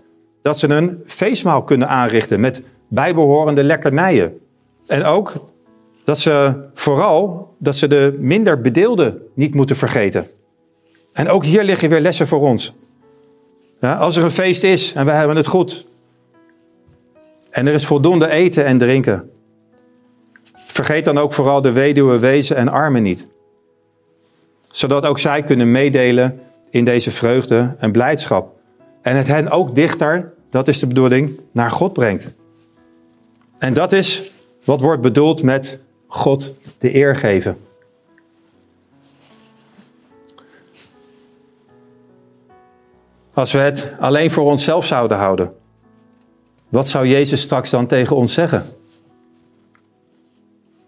dat 0.42 0.58
ze 0.58 0.68
een 0.68 1.02
feestmaal 1.06 1.62
kunnen 1.62 1.88
aanrichten 1.88 2.40
met 2.40 2.62
bijbehorende 2.88 3.64
lekkernijen. 3.64 4.38
En 4.86 5.04
ook 5.04 5.44
dat 6.04 6.18
ze 6.18 6.54
vooral 6.74 7.54
dat 7.58 7.76
ze 7.76 7.86
de 7.86 8.14
minder 8.18 8.60
bedeelden 8.60 9.22
niet 9.34 9.54
moeten 9.54 9.76
vergeten. 9.76 10.26
En 11.12 11.28
ook 11.28 11.44
hier 11.44 11.64
liggen 11.64 11.88
weer 11.88 12.00
lessen 12.00 12.26
voor 12.26 12.40
ons. 12.40 12.74
Ja, 13.80 13.94
als 13.94 14.16
er 14.16 14.24
een 14.24 14.30
feest 14.30 14.62
is 14.62 14.92
en 14.92 15.04
we 15.04 15.10
hebben 15.10 15.36
het 15.36 15.46
goed. 15.46 15.86
En 17.50 17.66
er 17.66 17.74
is 17.74 17.86
voldoende 17.86 18.28
eten 18.28 18.64
en 18.64 18.78
drinken. 18.78 19.30
Vergeet 20.54 21.04
dan 21.04 21.18
ook 21.18 21.32
vooral 21.32 21.62
de 21.62 21.72
weduwe, 21.72 22.18
wezen 22.18 22.56
en 22.56 22.68
armen 22.68 23.02
niet. 23.02 23.26
Zodat 24.68 25.04
ook 25.04 25.18
zij 25.18 25.42
kunnen 25.42 25.70
meedelen 25.70 26.40
in 26.70 26.84
deze 26.84 27.10
vreugde 27.10 27.76
en 27.78 27.92
blijdschap. 27.92 28.56
En 29.02 29.16
het 29.16 29.26
hen 29.26 29.50
ook 29.50 29.74
dichter, 29.74 30.32
dat 30.50 30.68
is 30.68 30.78
de 30.78 30.86
bedoeling, 30.86 31.40
naar 31.52 31.70
God 31.70 31.92
brengt. 31.92 32.34
En 33.58 33.72
dat 33.72 33.92
is 33.92 34.30
wat 34.64 34.80
wordt 34.80 35.02
bedoeld 35.02 35.42
met 35.42 35.78
God 36.06 36.54
de 36.78 36.94
eer 36.94 37.16
geven. 37.16 37.58
Als 43.32 43.52
we 43.52 43.58
het 43.58 43.96
alleen 44.00 44.30
voor 44.30 44.44
onszelf 44.44 44.86
zouden 44.86 45.16
houden, 45.16 45.54
wat 46.68 46.88
zou 46.88 47.06
Jezus 47.06 47.40
straks 47.40 47.70
dan 47.70 47.86
tegen 47.86 48.16
ons 48.16 48.32
zeggen? 48.32 48.66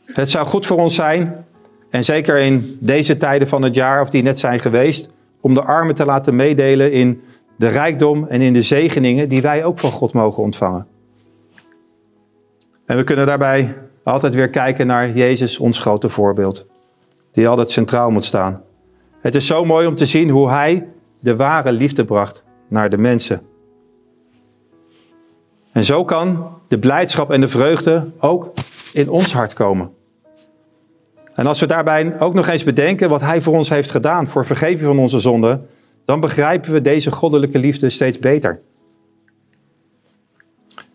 Het 0.04 0.30
zou 0.30 0.46
goed 0.46 0.66
voor 0.66 0.76
ons 0.76 0.94
zijn, 0.94 1.46
en 1.90 2.04
zeker 2.04 2.38
in 2.38 2.76
deze 2.80 3.16
tijden 3.16 3.48
van 3.48 3.62
het 3.62 3.74
jaar 3.74 4.00
of 4.00 4.10
die 4.10 4.22
net 4.22 4.38
zijn 4.38 4.60
geweest, 4.60 5.10
om 5.40 5.54
de 5.54 5.62
armen 5.62 5.94
te 5.94 6.04
laten 6.04 6.36
meedelen 6.36 6.92
in 6.92 7.22
de 7.56 7.68
rijkdom 7.68 8.26
en 8.28 8.40
in 8.40 8.52
de 8.52 8.62
zegeningen 8.62 9.28
die 9.28 9.42
wij 9.42 9.64
ook 9.64 9.78
van 9.78 9.90
God 9.90 10.12
mogen 10.12 10.42
ontvangen. 10.42 10.86
En 12.86 12.96
we 12.96 13.04
kunnen 13.04 13.26
daarbij 13.26 13.76
altijd 14.02 14.34
weer 14.34 14.50
kijken 14.50 14.86
naar 14.86 15.10
Jezus, 15.10 15.58
ons 15.58 15.78
grote 15.78 16.08
voorbeeld, 16.08 16.66
die 17.32 17.48
altijd 17.48 17.70
centraal 17.70 18.10
moet 18.10 18.24
staan. 18.24 18.62
Het 19.20 19.34
is 19.34 19.46
zo 19.46 19.64
mooi 19.64 19.86
om 19.86 19.94
te 19.94 20.06
zien 20.06 20.30
hoe 20.30 20.50
Hij 20.50 20.88
de 21.20 21.36
ware 21.36 21.72
liefde 21.72 22.04
bracht 22.04 22.44
naar 22.68 22.90
de 22.90 22.98
mensen. 22.98 23.42
En 25.72 25.84
zo 25.84 26.04
kan 26.04 26.48
de 26.68 26.78
blijdschap 26.78 27.30
en 27.30 27.40
de 27.40 27.48
vreugde 27.48 28.10
ook 28.18 28.52
in 28.92 29.10
ons 29.10 29.32
hart 29.32 29.52
komen. 29.52 29.90
En 31.34 31.46
als 31.46 31.60
we 31.60 31.66
daarbij 31.66 32.20
ook 32.20 32.34
nog 32.34 32.48
eens 32.48 32.64
bedenken 32.64 33.08
wat 33.08 33.20
Hij 33.20 33.40
voor 33.40 33.54
ons 33.54 33.68
heeft 33.68 33.90
gedaan 33.90 34.28
voor 34.28 34.46
vergeving 34.46 34.80
van 34.80 34.98
onze 34.98 35.20
zonden, 35.20 35.68
dan 36.04 36.20
begrijpen 36.20 36.72
we 36.72 36.80
deze 36.80 37.12
goddelijke 37.12 37.58
liefde 37.58 37.90
steeds 37.90 38.18
beter. 38.18 38.60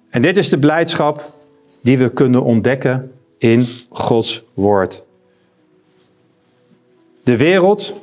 En 0.10 0.22
dit 0.22 0.38
is 0.38 0.50
de 0.50 0.60
blijdschap 0.60 1.34
die 1.82 1.98
we 1.98 2.10
kunnen 2.10 2.44
ontdekken 2.44 3.12
in 3.38 3.68
Gods 3.90 4.44
Woord. 4.54 5.04
De 7.24 7.38
wereld 7.38 7.96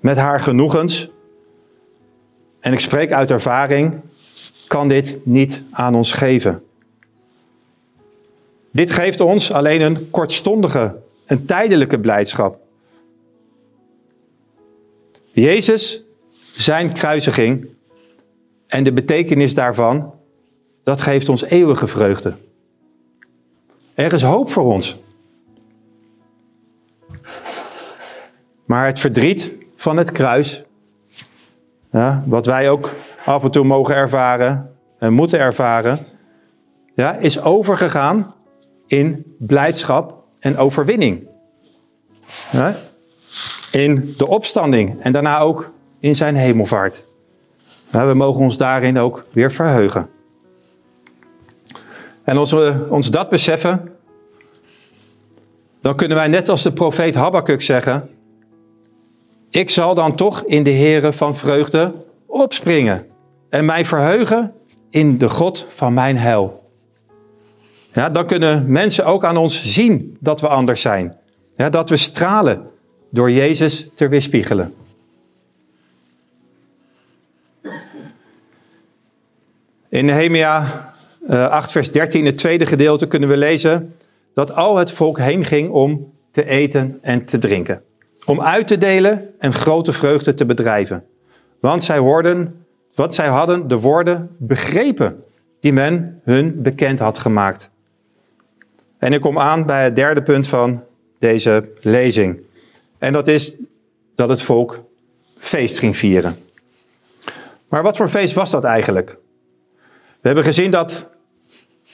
met 0.00 0.16
haar 0.16 0.40
genoegens 0.40 1.10
en 2.60 2.72
ik 2.72 2.80
spreek 2.80 3.12
uit 3.12 3.30
ervaring, 3.30 4.00
kan 4.66 4.88
dit 4.88 5.18
niet 5.22 5.62
aan 5.70 5.94
ons 5.94 6.12
geven. 6.12 6.62
Dit 8.70 8.90
geeft 8.90 9.20
ons 9.20 9.52
alleen 9.52 9.80
een 9.80 10.10
kortstondige, 10.10 10.96
een 11.26 11.46
tijdelijke 11.46 12.00
blijdschap. 12.00 12.58
Jezus, 15.32 16.02
zijn 16.52 16.92
kruisiging 16.92 17.68
en 18.66 18.84
de 18.84 18.92
betekenis 18.92 19.54
daarvan, 19.54 20.14
dat 20.84 21.00
geeft 21.00 21.28
ons 21.28 21.42
eeuwige 21.42 21.86
vreugde. 21.86 22.34
Er 23.94 24.12
is 24.12 24.22
hoop 24.22 24.50
voor 24.50 24.64
ons. 24.64 24.96
Maar 28.64 28.86
het 28.86 29.00
verdriet 29.00 29.54
van 29.74 29.96
het 29.96 30.12
kruis 30.12 30.64
ja, 31.90 32.22
wat 32.26 32.46
wij 32.46 32.70
ook 32.70 32.94
af 33.24 33.44
en 33.44 33.50
toe 33.50 33.64
mogen 33.64 33.94
ervaren 33.94 34.76
en 34.98 35.12
moeten 35.12 35.38
ervaren, 35.38 35.98
ja, 36.94 37.14
is 37.14 37.40
overgegaan 37.40 38.34
in 38.86 39.34
blijdschap 39.38 40.24
en 40.46 40.56
overwinning. 40.56 41.26
In 43.70 44.14
de 44.16 44.26
opstanding 44.26 45.02
en 45.02 45.12
daarna 45.12 45.38
ook 45.38 45.70
in 46.00 46.16
zijn 46.16 46.36
hemelvaart. 46.36 47.04
We 47.90 48.14
mogen 48.14 48.42
ons 48.42 48.56
daarin 48.56 48.98
ook 48.98 49.24
weer 49.32 49.52
verheugen. 49.52 50.08
En 52.24 52.36
als 52.36 52.52
we 52.52 52.86
ons 52.90 53.10
dat 53.10 53.28
beseffen, 53.28 53.92
dan 55.80 55.96
kunnen 55.96 56.16
wij 56.16 56.28
net 56.28 56.48
als 56.48 56.62
de 56.62 56.72
profeet 56.72 57.14
Habakkuk 57.14 57.62
zeggen: 57.62 58.10
ik 59.50 59.70
zal 59.70 59.94
dan 59.94 60.14
toch 60.14 60.42
in 60.42 60.62
de 60.62 60.72
Here 60.72 61.12
van 61.12 61.36
vreugde 61.36 61.92
opspringen 62.26 63.06
en 63.48 63.64
mij 63.64 63.84
verheugen 63.84 64.54
in 64.90 65.18
de 65.18 65.28
God 65.28 65.66
van 65.68 65.94
mijn 65.94 66.18
heil. 66.18 66.65
Ja, 67.96 68.10
dan 68.10 68.26
kunnen 68.26 68.70
mensen 68.70 69.04
ook 69.04 69.24
aan 69.24 69.36
ons 69.36 69.74
zien 69.74 70.16
dat 70.20 70.40
we 70.40 70.48
anders 70.48 70.80
zijn. 70.80 71.16
Dat 71.70 71.88
we 71.88 71.96
stralen 71.96 72.68
door 73.10 73.30
Jezus 73.30 73.88
te 73.94 74.08
weerspiegelen. 74.08 74.74
In 79.88 80.04
Nehemia 80.04 80.58
8 81.28 81.66
eh, 81.66 81.72
vers 81.72 81.92
13, 81.92 82.24
het 82.26 82.38
tweede 82.38 82.66
gedeelte, 82.66 83.06
kunnen 83.06 83.28
we 83.28 83.36
lezen 83.36 83.94
dat 84.34 84.54
al 84.54 84.76
het 84.76 84.90
volk 84.90 85.18
heen 85.18 85.44
ging 85.44 85.70
om 85.70 86.12
te 86.30 86.44
eten 86.44 86.98
en 87.02 87.24
te 87.24 87.38
drinken 87.38 87.82
om 88.24 88.40
uit 88.40 88.66
te 88.66 88.78
delen 88.78 89.34
en 89.38 89.52
grote 89.52 89.92
vreugde 89.92 90.34
te 90.34 90.46
bedrijven. 90.46 91.04
Want 91.60 91.84
zij 91.84 91.98
hoorden, 91.98 92.64
wat 92.94 93.14
zij 93.14 93.28
hadden, 93.28 93.68
de 93.68 93.78
woorden 93.78 94.30
begrepen 94.38 95.24
die 95.60 95.72
men 95.72 96.20
hun 96.24 96.62
bekend 96.62 96.98
had 96.98 97.18
gemaakt. 97.18 97.70
En 98.98 99.12
ik 99.12 99.20
kom 99.20 99.38
aan 99.38 99.66
bij 99.66 99.84
het 99.84 99.96
derde 99.96 100.22
punt 100.22 100.48
van 100.48 100.84
deze 101.18 101.72
lezing. 101.80 102.42
En 102.98 103.12
dat 103.12 103.28
is 103.28 103.54
dat 104.14 104.28
het 104.28 104.42
volk 104.42 104.82
feest 105.38 105.78
ging 105.78 105.96
vieren. 105.96 106.36
Maar 107.68 107.82
wat 107.82 107.96
voor 107.96 108.08
feest 108.08 108.34
was 108.34 108.50
dat 108.50 108.64
eigenlijk? 108.64 109.18
We 110.20 110.32
hebben 110.32 110.44
gezien 110.44 110.70
dat 110.70 111.08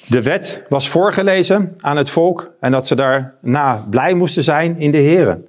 de 0.09 0.23
wet 0.23 0.63
was 0.69 0.89
voorgelezen 0.89 1.75
aan 1.81 1.97
het 1.97 2.11
volk 2.11 2.53
en 2.61 2.73
dat 2.73 2.87
ze 2.87 2.95
daarna 2.95 3.87
blij 3.91 4.15
moesten 4.15 4.43
zijn 4.43 4.77
in 4.79 4.91
de 4.91 4.99
Heren. 4.99 5.49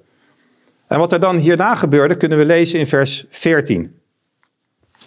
En 0.86 0.98
wat 0.98 1.12
er 1.12 1.20
dan 1.20 1.36
hierna 1.36 1.74
gebeurde, 1.74 2.16
kunnen 2.16 2.38
we 2.38 2.44
lezen 2.44 2.78
in 2.78 2.86
vers 2.86 3.24
14. 3.28 3.98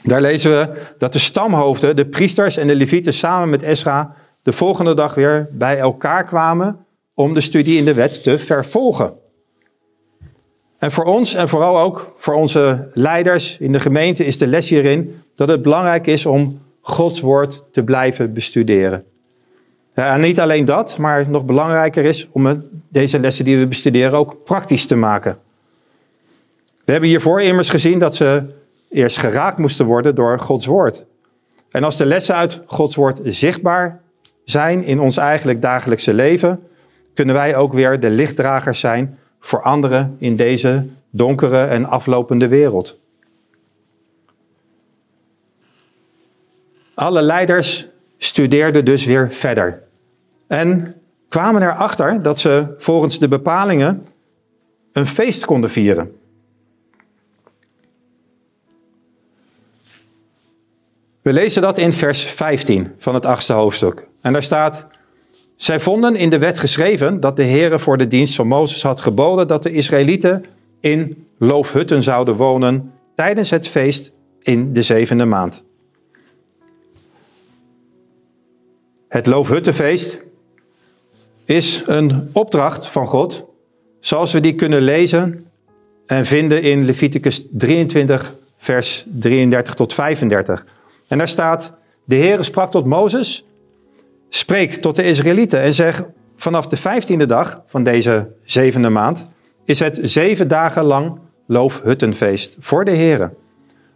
Daar 0.03 0.21
lezen 0.21 0.51
we 0.51 0.69
dat 0.97 1.13
de 1.13 1.19
stamhoofden, 1.19 1.95
de 1.95 2.05
priesters 2.05 2.57
en 2.57 2.67
de 2.67 2.75
levieten 2.75 3.13
samen 3.13 3.49
met 3.49 3.63
Esra 3.63 4.15
de 4.47 4.53
volgende 4.53 4.93
dag 4.93 5.15
weer 5.15 5.49
bij 5.51 5.79
elkaar 5.79 6.25
kwamen 6.25 6.86
om 7.13 7.33
de 7.33 7.41
studie 7.41 7.77
in 7.77 7.86
de 7.86 7.93
wet 7.93 8.23
te 8.23 8.38
vervolgen. 8.38 9.13
En 10.77 10.91
voor 10.91 11.03
ons 11.03 11.33
en 11.33 11.49
vooral 11.49 11.79
ook 11.79 12.13
voor 12.17 12.33
onze 12.33 12.89
leiders 12.93 13.57
in 13.57 13.71
de 13.71 13.79
gemeente 13.79 14.25
is 14.25 14.38
de 14.38 14.47
les 14.47 14.69
hierin 14.69 15.13
dat 15.36 15.47
het 15.47 15.62
belangrijk 15.62 16.07
is 16.07 16.25
om 16.25 16.62
Gods 16.81 17.19
woord 17.19 17.63
te 17.71 17.83
blijven 17.83 18.33
bestuderen. 18.33 19.03
En 19.93 20.19
niet 20.19 20.39
alleen 20.39 20.65
dat, 20.65 20.97
maar 20.97 21.29
nog 21.29 21.45
belangrijker 21.45 22.05
is 22.05 22.27
om 22.31 22.63
deze 22.89 23.19
lessen 23.19 23.45
die 23.45 23.57
we 23.57 23.67
bestuderen 23.67 24.19
ook 24.19 24.43
praktisch 24.43 24.86
te 24.86 24.95
maken. 24.95 25.38
We 26.86 26.91
hebben 26.91 27.10
hiervoor 27.10 27.41
immers 27.41 27.69
gezien 27.69 27.99
dat 27.99 28.15
ze 28.15 28.43
eerst 28.89 29.17
geraakt 29.17 29.57
moesten 29.57 29.86
worden 29.86 30.15
door 30.15 30.39
Gods 30.39 30.65
woord. 30.65 31.05
En 31.71 31.83
als 31.83 31.97
de 31.97 32.05
lessen 32.05 32.36
uit 32.36 32.62
Gods 32.65 32.95
woord 32.95 33.19
zichtbaar 33.23 34.05
zijn 34.49 34.83
in 34.83 34.99
ons 34.99 35.17
eigenlijk 35.17 35.62
dagelijkse 35.62 36.13
leven, 36.13 36.67
kunnen 37.13 37.36
wij 37.36 37.55
ook 37.55 37.73
weer 37.73 37.99
de 37.99 38.10
lichtdragers 38.10 38.79
zijn 38.79 39.19
voor 39.39 39.62
anderen 39.62 40.15
in 40.19 40.36
deze 40.36 40.86
donkere 41.10 41.65
en 41.65 41.86
aflopende 41.86 42.47
wereld. 42.47 42.99
Alle 46.93 47.21
leiders 47.21 47.88
studeerden 48.17 48.86
dus 48.86 49.05
weer 49.05 49.31
verder. 49.31 49.83
En 50.47 50.95
kwamen 51.29 51.62
erachter 51.62 52.21
dat 52.21 52.39
ze 52.39 52.75
volgens 52.77 53.19
de 53.19 53.27
bepalingen 53.27 54.05
een 54.91 55.07
feest 55.07 55.45
konden 55.45 55.69
vieren. 55.69 56.15
We 61.21 61.33
lezen 61.33 61.62
dat 61.62 61.77
in 61.77 61.93
vers 61.93 62.23
15 62.23 62.93
van 62.97 63.13
het 63.13 63.25
achtste 63.25 63.53
hoofdstuk. 63.53 64.07
En 64.27 64.33
daar 64.33 64.43
staat: 64.43 64.87
Zij 65.55 65.79
vonden 65.79 66.15
in 66.15 66.29
de 66.29 66.37
wet 66.37 66.59
geschreven 66.59 67.19
dat 67.19 67.35
de 67.35 67.43
Heere 67.43 67.79
voor 67.79 67.97
de 67.97 68.07
dienst 68.07 68.35
van 68.35 68.47
Mozes 68.47 68.83
had 68.83 69.01
geboden 69.01 69.47
dat 69.47 69.63
de 69.63 69.71
Israëlieten 69.71 70.45
in 70.79 71.27
loofhutten 71.37 72.03
zouden 72.03 72.35
wonen 72.35 72.91
tijdens 73.15 73.49
het 73.49 73.67
feest 73.67 74.11
in 74.41 74.73
de 74.73 74.81
zevende 74.81 75.25
maand. 75.25 75.63
Het 79.07 79.25
loofhuttenfeest 79.25 80.21
is 81.45 81.83
een 81.85 82.29
opdracht 82.33 82.87
van 82.87 83.07
God, 83.07 83.45
zoals 83.99 84.31
we 84.31 84.39
die 84.39 84.55
kunnen 84.55 84.81
lezen 84.81 85.45
en 86.05 86.25
vinden 86.25 86.61
in 86.61 86.85
Leviticus 86.85 87.45
23, 87.51 88.33
vers 88.57 89.05
33 89.07 89.73
tot 89.73 89.93
35. 89.93 90.65
En 91.07 91.17
daar 91.17 91.27
staat, 91.27 91.73
de 92.03 92.15
Heere 92.15 92.43
sprak 92.43 92.71
tot 92.71 92.85
Mozes, 92.85 93.45
spreek 94.29 94.75
tot 94.75 94.95
de 94.95 95.03
Israëlieten 95.03 95.61
en 95.61 95.73
zeg, 95.73 96.03
vanaf 96.35 96.67
de 96.67 96.77
vijftiende 96.77 97.25
dag 97.25 97.63
van 97.65 97.83
deze 97.83 98.31
zevende 98.43 98.89
maand 98.89 99.25
is 99.65 99.79
het 99.79 99.99
zeven 100.01 100.47
dagen 100.47 100.83
lang 100.83 101.19
loofhuttenfeest 101.45 102.55
voor 102.59 102.85
de 102.85 102.95
Heere. 102.95 103.33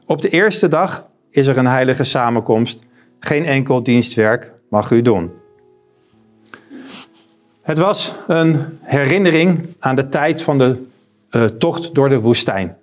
Op 0.06 0.22
de 0.22 0.30
eerste 0.30 0.68
dag 0.68 1.08
is 1.30 1.48
er 1.48 1.58
een 1.58 1.68
heilige 1.68 2.04
samenkomst, 2.04 2.84
geen 3.20 3.46
enkel 3.46 3.84
dienstwerk 3.84 4.52
mag 4.70 4.92
u 4.92 5.02
doen. 5.02 5.32
Het 7.62 7.78
was 7.78 8.16
een 8.28 8.80
herinnering 8.82 9.68
aan 9.80 9.96
de 9.96 10.10
tijd 10.10 10.42
van 10.42 10.58
de 10.58 10.84
uh, 11.32 11.44
tocht 11.44 11.96
door 11.96 12.10
de 12.10 12.20
woestijn. 12.20 12.78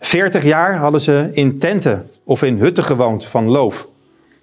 Veertig 0.00 0.42
jaar 0.42 0.76
hadden 0.76 1.00
ze 1.00 1.30
in 1.32 1.58
tenten 1.58 2.10
of 2.24 2.42
in 2.42 2.58
hutten 2.58 2.84
gewoond 2.84 3.24
van 3.26 3.48
loof. 3.48 3.88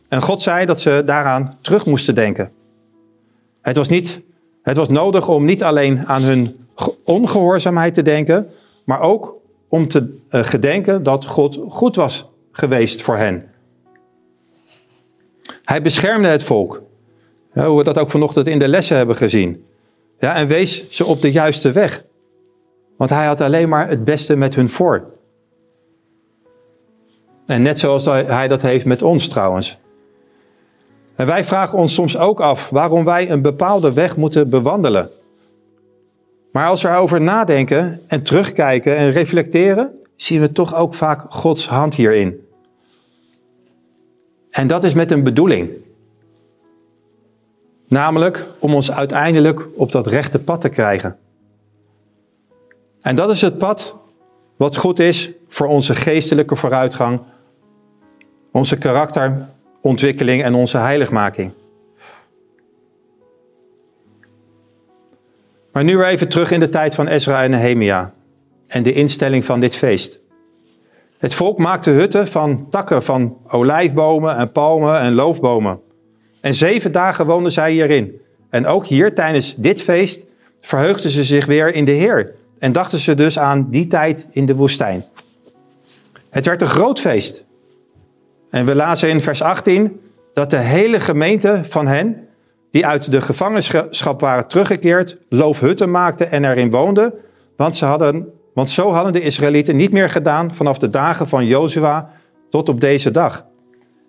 En 0.07 0.21
God 0.21 0.41
zei 0.41 0.65
dat 0.65 0.79
ze 0.79 1.01
daaraan 1.05 1.57
terug 1.61 1.85
moesten 1.85 2.15
denken. 2.15 2.51
Het 3.61 3.75
was, 3.75 3.87
niet, 3.87 4.21
het 4.61 4.77
was 4.77 4.89
nodig 4.89 5.27
om 5.27 5.45
niet 5.45 5.63
alleen 5.63 6.07
aan 6.07 6.21
hun 6.21 6.67
ongehoorzaamheid 7.03 7.93
te 7.93 8.01
denken, 8.01 8.49
maar 8.83 9.01
ook 9.01 9.35
om 9.67 9.87
te 9.87 10.19
uh, 10.29 10.43
gedenken 10.43 11.03
dat 11.03 11.25
God 11.25 11.59
goed 11.69 11.95
was 11.95 12.29
geweest 12.51 13.01
voor 13.01 13.17
hen. 13.17 13.49
Hij 15.63 15.81
beschermde 15.81 16.27
het 16.27 16.43
volk. 16.43 16.81
Ja, 17.53 17.67
hoe 17.67 17.77
we 17.77 17.83
dat 17.83 17.97
ook 17.97 18.09
vanochtend 18.09 18.47
in 18.47 18.59
de 18.59 18.67
lessen 18.67 18.97
hebben 18.97 19.15
gezien. 19.15 19.65
Ja, 20.19 20.35
en 20.35 20.47
wees 20.47 20.89
ze 20.89 21.05
op 21.05 21.21
de 21.21 21.31
juiste 21.31 21.71
weg. 21.71 22.03
Want 22.97 23.09
hij 23.09 23.25
had 23.25 23.41
alleen 23.41 23.69
maar 23.69 23.89
het 23.89 24.03
beste 24.03 24.35
met 24.35 24.55
hun 24.55 24.69
voor. 24.69 25.13
En 27.45 27.61
net 27.61 27.79
zoals 27.79 28.05
hij 28.05 28.47
dat 28.47 28.61
heeft 28.61 28.85
met 28.85 29.01
ons 29.01 29.27
trouwens. 29.27 29.77
En 31.15 31.25
wij 31.25 31.43
vragen 31.43 31.77
ons 31.77 31.93
soms 31.93 32.17
ook 32.17 32.39
af 32.39 32.69
waarom 32.69 33.05
wij 33.05 33.29
een 33.31 33.41
bepaalde 33.41 33.93
weg 33.93 34.17
moeten 34.17 34.49
bewandelen. 34.49 35.09
Maar 36.51 36.67
als 36.67 36.81
we 36.81 36.89
erover 36.89 37.21
nadenken 37.21 38.01
en 38.07 38.23
terugkijken 38.23 38.95
en 38.97 39.11
reflecteren, 39.11 39.93
zien 40.15 40.39
we 40.39 40.51
toch 40.51 40.75
ook 40.75 40.93
vaak 40.93 41.25
Gods 41.29 41.67
hand 41.67 41.93
hierin. 41.93 42.47
En 44.49 44.67
dat 44.67 44.83
is 44.83 44.93
met 44.93 45.11
een 45.11 45.23
bedoeling. 45.23 45.69
Namelijk 47.87 48.47
om 48.59 48.73
ons 48.73 48.91
uiteindelijk 48.91 49.67
op 49.75 49.91
dat 49.91 50.07
rechte 50.07 50.39
pad 50.39 50.61
te 50.61 50.69
krijgen. 50.69 51.17
En 53.01 53.15
dat 53.15 53.29
is 53.29 53.41
het 53.41 53.57
pad 53.57 53.97
wat 54.55 54.77
goed 54.77 54.99
is 54.99 55.31
voor 55.47 55.67
onze 55.67 55.95
geestelijke 55.95 56.55
vooruitgang, 56.55 57.21
onze 58.51 58.77
karakterontwikkeling 59.85 60.43
en 60.43 60.53
onze 60.53 60.77
heiligmaking. 60.77 61.51
Maar 65.71 65.83
nu 65.83 66.03
even 66.03 66.29
terug 66.29 66.51
in 66.51 66.59
de 66.59 66.69
tijd 66.69 66.95
van 66.95 67.07
Ezra 67.07 67.43
en 67.43 67.49
Nehemia 67.49 68.13
en 68.67 68.83
de 68.83 68.93
instelling 68.93 69.45
van 69.45 69.59
dit 69.59 69.75
feest. 69.75 70.19
Het 71.17 71.33
volk 71.33 71.57
maakte 71.57 71.89
hutten 71.89 72.27
van 72.27 72.69
takken 72.69 73.03
van 73.03 73.37
olijfbomen 73.47 74.37
en 74.37 74.51
palmen 74.51 74.99
en 74.99 75.13
loofbomen. 75.13 75.79
En 76.41 76.53
zeven 76.53 76.91
dagen 76.91 77.25
woonden 77.25 77.51
zij 77.51 77.71
hierin. 77.71 78.21
En 78.49 78.65
ook 78.65 78.85
hier 78.85 79.13
tijdens 79.13 79.55
dit 79.55 79.81
feest 79.81 80.25
verheugden 80.61 81.09
ze 81.09 81.23
zich 81.23 81.45
weer 81.45 81.73
in 81.73 81.85
de 81.85 81.91
Heer. 81.91 82.35
En 82.59 82.71
dachten 82.71 82.97
ze 82.97 83.13
dus 83.13 83.39
aan 83.39 83.69
die 83.69 83.87
tijd 83.87 84.27
in 84.31 84.45
de 84.45 84.55
woestijn. 84.55 85.05
Het 86.29 86.45
werd 86.45 86.61
een 86.61 86.67
groot 86.67 86.99
feest. 86.99 87.45
En 88.55 88.65
we 88.65 88.75
lazen 88.75 89.09
in 89.09 89.21
vers 89.21 89.41
18 89.41 90.01
dat 90.33 90.49
de 90.49 90.57
hele 90.57 90.99
gemeente 90.99 91.59
van 91.63 91.87
hen, 91.87 92.27
die 92.71 92.85
uit 92.85 93.11
de 93.11 93.21
gevangenschap 93.21 94.21
waren 94.21 94.47
teruggekeerd, 94.47 95.17
loofhutten 95.29 95.91
maakten 95.91 96.31
en 96.31 96.45
erin 96.45 96.71
woonden, 96.71 97.13
want, 97.57 97.75
ze 97.75 97.85
hadden, 97.85 98.27
want 98.53 98.69
zo 98.69 98.91
hadden 98.91 99.13
de 99.13 99.21
Israëlieten 99.21 99.75
niet 99.75 99.91
meer 99.91 100.09
gedaan 100.09 100.55
vanaf 100.55 100.77
de 100.77 100.89
dagen 100.89 101.27
van 101.27 101.45
Jozua 101.45 102.11
tot 102.49 102.69
op 102.69 102.81
deze 102.81 103.11
dag. 103.11 103.45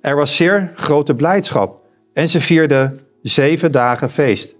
Er 0.01 0.17
was 0.17 0.37
zeer 0.37 0.73
grote 0.75 1.15
blijdschap 1.15 1.81
en 2.13 2.29
ze 2.29 2.41
vierden 2.41 3.01
zeven 3.23 3.73
dagen 3.73 4.11
feest. 4.11 4.57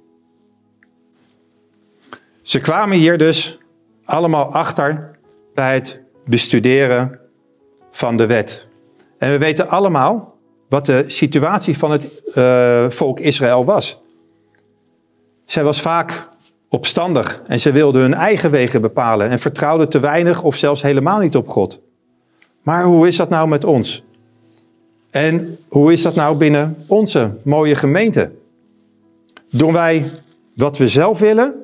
Ze 2.43 2.61
kwamen 2.61 2.97
hier 2.97 3.19
dus 3.19 3.59
allemaal 4.05 4.53
achter 4.53 5.11
bij 5.55 5.75
het 5.75 6.01
bestuderen 6.25 7.19
van 7.91 8.17
de 8.17 8.27
wet. 8.27 8.69
En 9.19 9.31
we 9.31 9.39
weten 9.39 9.69
allemaal 9.69 10.35
wat 10.69 10.87
de 10.87 11.05
situatie 11.07 11.79
van 11.79 11.91
het 11.91 12.23
uh, 12.35 12.91
volk 12.91 13.21
Israël 13.21 13.65
was. 13.65 14.01
Zij 15.45 15.65
was 15.65 15.81
vaak 15.81 16.29
opstandig 16.69 17.43
en 17.47 17.61
ze 17.61 17.73
wilden 17.73 18.01
hun 18.01 18.15
eigen 18.15 18.51
wegen 18.51 18.81
bepalen 18.81 19.31
en 19.31 19.39
vertrouwden 19.39 19.89
te 19.89 20.01
weinig 20.01 20.43
of 20.43 20.57
zelfs 20.57 20.83
helemaal 20.83 21.19
niet 21.19 21.37
op 21.37 21.49
God. 21.49 21.81
Maar 22.63 22.85
hoe 22.85 23.07
is 23.07 23.17
dat 23.17 23.29
nou 23.29 23.49
met 23.49 23.65
ons? 23.65 24.05
En 25.11 25.59
hoe 25.69 25.93
is 25.93 26.03
dat 26.03 26.15
nou 26.15 26.37
binnen 26.37 26.85
onze 26.87 27.31
mooie 27.43 27.75
gemeente? 27.75 28.31
Doen 29.51 29.73
wij 29.73 30.11
wat 30.55 30.79
we 30.79 30.89
zelf 30.89 31.19
willen 31.19 31.55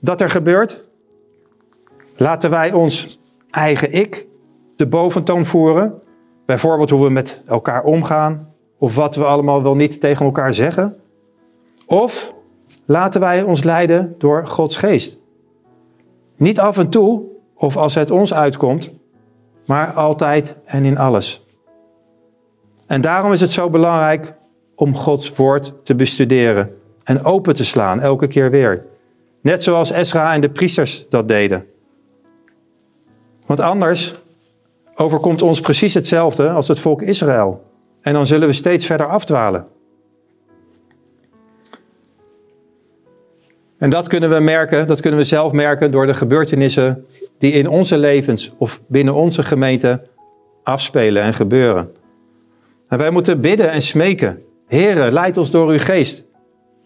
dat 0.00 0.20
er 0.20 0.30
gebeurt? 0.30 0.82
Laten 2.16 2.50
wij 2.50 2.72
ons 2.72 3.18
eigen 3.50 3.92
ik 3.92 4.26
de 4.76 4.86
boventoon 4.86 5.46
voeren? 5.46 6.02
Bijvoorbeeld 6.46 6.90
hoe 6.90 7.04
we 7.04 7.10
met 7.10 7.42
elkaar 7.46 7.84
omgaan 7.84 8.54
of 8.78 8.94
wat 8.94 9.16
we 9.16 9.24
allemaal 9.24 9.62
wel 9.62 9.74
niet 9.74 10.00
tegen 10.00 10.26
elkaar 10.26 10.54
zeggen? 10.54 10.96
Of 11.86 12.34
laten 12.84 13.20
wij 13.20 13.42
ons 13.42 13.62
leiden 13.62 14.14
door 14.18 14.46
Gods 14.46 14.76
geest? 14.76 15.18
Niet 16.36 16.60
af 16.60 16.78
en 16.78 16.88
toe 16.88 17.22
of 17.54 17.76
als 17.76 17.94
het 17.94 18.10
ons 18.10 18.34
uitkomt, 18.34 18.92
maar 19.66 19.92
altijd 19.92 20.56
en 20.64 20.84
in 20.84 20.98
alles. 20.98 21.46
En 22.86 23.00
daarom 23.00 23.32
is 23.32 23.40
het 23.40 23.50
zo 23.50 23.70
belangrijk 23.70 24.34
om 24.74 24.96
Gods 24.96 25.36
woord 25.36 25.84
te 25.84 25.94
bestuderen 25.94 26.76
en 27.04 27.24
open 27.24 27.54
te 27.54 27.64
slaan 27.64 28.00
elke 28.00 28.26
keer 28.26 28.50
weer. 28.50 28.86
Net 29.42 29.62
zoals 29.62 29.90
Esra 29.90 30.34
en 30.34 30.40
de 30.40 30.50
priesters 30.50 31.08
dat 31.08 31.28
deden. 31.28 31.66
Want 33.46 33.60
anders 33.60 34.21
overkomt 35.02 35.42
ons 35.42 35.60
precies 35.60 35.94
hetzelfde 35.94 36.50
als 36.50 36.68
het 36.68 36.78
volk 36.78 37.02
Israël. 37.02 37.64
En 38.00 38.12
dan 38.12 38.26
zullen 38.26 38.48
we 38.48 38.54
steeds 38.54 38.86
verder 38.86 39.08
afdwalen. 39.08 39.66
En 43.78 43.90
dat 43.90 44.08
kunnen 44.08 44.30
we 44.30 44.40
merken, 44.40 44.86
dat 44.86 45.00
kunnen 45.00 45.20
we 45.20 45.26
zelf 45.26 45.52
merken 45.52 45.90
door 45.90 46.06
de 46.06 46.14
gebeurtenissen 46.14 47.06
die 47.38 47.52
in 47.52 47.68
onze 47.68 47.98
levens 47.98 48.52
of 48.58 48.80
binnen 48.86 49.14
onze 49.14 49.42
gemeente 49.42 50.06
afspelen 50.62 51.22
en 51.22 51.34
gebeuren. 51.34 51.92
En 52.88 52.98
wij 52.98 53.10
moeten 53.10 53.40
bidden 53.40 53.70
en 53.70 53.82
smeken. 53.82 54.42
Heere, 54.66 55.12
leid 55.12 55.36
ons 55.36 55.50
door 55.50 55.68
uw 55.68 55.78
geest 55.78 56.24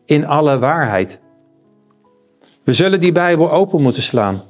in 0.05 0.27
alle 0.27 0.59
waarheid. 0.59 1.21
We 2.65 2.73
zullen 2.73 3.01
die 3.01 3.13
Bijbel 3.13 3.53
open 3.53 3.83
moeten 3.83 4.03
slaan. 4.03 4.43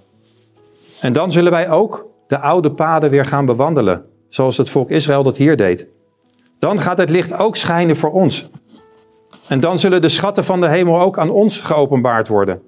En 1.00 1.12
dan 1.12 1.32
zullen 1.32 1.52
wij 1.52 1.70
ook 1.70 2.06
de 2.26 2.38
oude 2.38 2.72
paden 2.72 3.10
weer 3.10 3.24
gaan 3.24 3.46
bewandelen, 3.46 4.04
zoals 4.28 4.56
het 4.56 4.70
volk 4.70 4.90
Israël 4.90 5.22
dat 5.22 5.36
hier 5.36 5.56
deed. 5.56 5.86
Dan 6.58 6.80
gaat 6.80 6.98
het 6.98 7.10
licht 7.10 7.32
ook 7.32 7.56
schijnen 7.56 7.96
voor 7.96 8.12
ons. 8.12 8.50
En 9.48 9.60
dan 9.60 9.78
zullen 9.78 10.00
de 10.00 10.08
schatten 10.08 10.44
van 10.44 10.60
de 10.60 10.68
hemel 10.68 11.00
ook 11.00 11.18
aan 11.18 11.30
ons 11.30 11.60
geopenbaard 11.60 12.28
worden. 12.28 12.62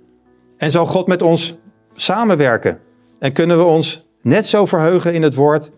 En 0.56 0.70
zal 0.70 0.86
God 0.86 1.06
met 1.06 1.22
ons 1.22 1.56
samenwerken. 1.94 2.80
En 3.18 3.32
kunnen 3.32 3.58
we 3.58 3.64
ons 3.64 4.06
net 4.22 4.46
zo 4.46 4.66
verheugen 4.66 5.14
in 5.14 5.22
het 5.22 5.34
woord 5.34 5.70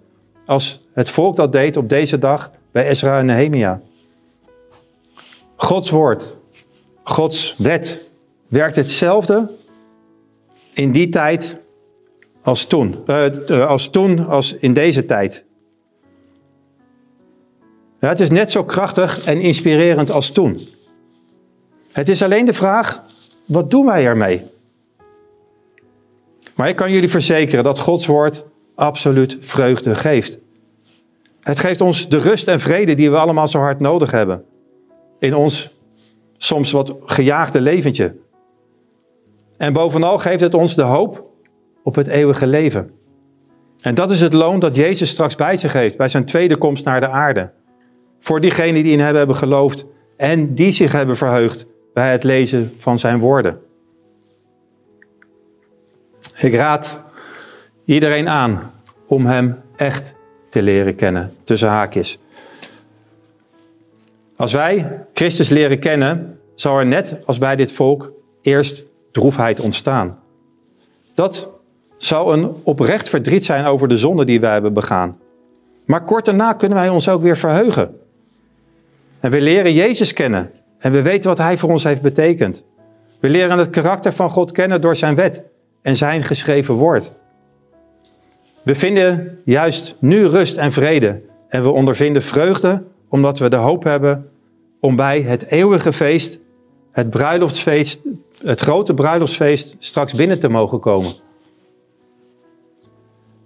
als 0.47 0.89
het 0.93 1.09
volk 1.09 1.37
dat 1.37 1.53
deed 1.53 1.77
op 1.77 1.89
deze 1.89 2.19
dag 2.19 2.51
bij 2.73 2.89
Ezra 2.89 3.19
en 3.19 3.27
Nehemia. 3.27 3.81
Gods 5.57 5.91
woord, 5.91 6.39
Gods 7.03 7.55
wet, 7.59 8.11
werkt 8.49 8.77
hetzelfde 8.77 9.51
in 10.73 10.93
die 10.93 11.09
tijd 11.09 11.59
als 12.43 12.65
toen. 12.65 12.97
Uh, 13.07 13.67
als 13.67 13.89
toen 13.89 14.27
als 14.27 14.53
in 14.53 14.73
deze 14.73 15.07
tijd. 15.07 15.45
Ja, 18.01 18.09
het 18.09 18.21
is 18.21 18.31
net 18.31 18.51
zo 18.51 18.65
krachtig 18.65 19.25
en 19.25 19.41
inspirerend 19.41 20.11
als 20.11 20.31
toen. 20.31 20.61
Het 21.93 22.09
is 22.09 22.23
alleen 22.23 22.45
de 22.45 22.53
vraag, 22.53 23.03
wat 23.45 23.71
doen 23.71 23.87
wij 23.87 24.05
ermee? 24.05 24.43
Maar 26.55 26.69
ik 26.69 26.77
kan 26.77 26.93
jullie 26.93 27.11
verzekeren 27.11 27.65
dat 27.65 27.79
Gods 27.79 28.07
woord 28.07 28.45
absoluut 28.75 29.37
vreugde 29.41 29.95
geeft. 29.95 30.39
Het 31.41 31.59
geeft 31.59 31.81
ons 31.81 32.09
de 32.09 32.19
rust 32.19 32.49
en 32.49 32.61
vrede 32.61 32.95
die 32.95 33.11
we 33.11 33.17
allemaal 33.17 33.49
zo 33.49 33.59
hard 33.59 33.81
nodig 33.81 34.11
hebben. 34.11 34.45
In 35.19 35.35
ons 35.35 35.71
soms 36.37 36.71
wat 36.71 36.97
gejaagde 37.05 37.61
leventje. 37.61 38.17
En 39.57 39.73
bovenal 39.73 40.19
geeft 40.19 40.41
het 40.41 40.55
ons 40.55 40.77
de 40.77 40.83
hoop 40.83 41.30
op 41.83 41.95
het 41.95 42.07
eeuwige 42.07 42.47
leven. 42.47 42.91
En 43.81 43.95
dat 43.95 44.11
is 44.11 44.21
het 44.21 44.33
loon 44.33 44.59
dat 44.59 44.77
Jezus 44.77 45.11
straks 45.11 45.35
bij 45.35 45.57
zich 45.57 45.73
heeft, 45.73 45.97
bij 45.97 46.09
zijn 46.09 46.25
tweede 46.25 46.57
komst 46.57 46.85
naar 46.85 47.01
de 47.01 47.09
aarde. 47.09 47.51
Voor 48.19 48.41
diegenen 48.41 48.83
die 48.83 48.93
in 48.93 49.01
hem 49.01 49.17
hebben 49.17 49.37
geloofd 49.37 49.87
en 50.17 50.55
die 50.55 50.73
zich 50.73 50.93
hebben 50.93 51.17
verheugd 51.17 51.67
bij 51.95 52.13
het 52.13 52.25
lezen 52.25 52.75
van 52.79 52.99
zijn 52.99 53.19
woorden. 53.19 53.61
Ik 56.37 56.55
raad 56.55 57.03
iedereen 57.85 58.29
aan 58.29 58.73
om 59.07 59.27
hem 59.27 59.57
echt 59.77 60.15
te 60.49 60.63
leren 60.63 60.95
kennen, 60.95 61.35
tussen 61.45 61.69
haakjes. 61.69 62.19
Als 64.37 64.53
wij 64.53 65.07
Christus 65.15 65.49
leren 65.49 65.79
kennen, 65.79 66.41
zal 66.55 66.79
er 66.79 66.87
net 66.87 67.17
als 67.25 67.39
bij 67.39 67.57
dit 67.57 67.73
volk 67.73 68.13
eerst 68.43 68.83
droefheid 69.11 69.61
ontstaan. 69.61 70.19
Dat 71.15 71.49
zou 72.03 72.33
een 72.33 72.55
oprecht 72.63 73.09
verdriet 73.09 73.45
zijn 73.45 73.65
over 73.65 73.89
de 73.89 73.97
zonde 73.97 74.25
die 74.25 74.41
wij 74.41 74.53
hebben 74.53 74.73
begaan. 74.73 75.19
Maar 75.87 76.05
kort 76.05 76.25
daarna 76.25 76.53
kunnen 76.53 76.79
wij 76.79 76.89
ons 76.89 77.09
ook 77.09 77.23
weer 77.23 77.37
verheugen. 77.37 77.97
En 79.21 79.31
we 79.31 79.41
leren 79.41 79.73
Jezus 79.73 80.13
kennen 80.13 80.51
en 80.79 80.93
we 80.93 81.03
weten 81.03 81.29
wat 81.29 81.39
Hij 81.39 81.59
voor 81.59 81.71
ons 81.71 81.85
heeft 81.85 82.03
betekend. 82.03 82.65
We 83.21 83.29
leren 83.29 83.59
het 83.59 83.71
karakter 83.71 84.13
van 84.13 84.31
God 84.31 84.53
kennen 84.53 84.81
door 84.81 84.97
Zijn 84.97 85.15
wet 85.15 85.43
en 85.83 85.97
Zijn 85.97 86.23
geschreven 86.23 86.75
woord. 86.75 87.13
We 88.63 88.75
vinden 88.75 89.39
juist 89.45 89.97
nu 89.99 90.27
rust 90.27 90.57
en 90.57 90.73
vrede 90.73 91.21
en 91.49 91.63
we 91.63 91.71
ondervinden 91.71 92.23
vreugde 92.23 92.83
omdat 93.09 93.39
we 93.39 93.49
de 93.49 93.57
hoop 93.57 93.85
hebben 93.85 94.31
om 94.81 94.97
bij 94.97 95.21
het 95.21 95.47
eeuwige 95.47 95.93
feest, 95.93 96.39
het 96.93 97.11
bruiloftsfeest, 97.11 98.01
het 98.45 98.61
grote 98.61 98.95
bruiloftsfeest 98.95 99.77
straks 99.79 100.15
binnen 100.15 100.39
te 100.39 100.49
mogen 100.49 100.81
komen. 100.81 101.13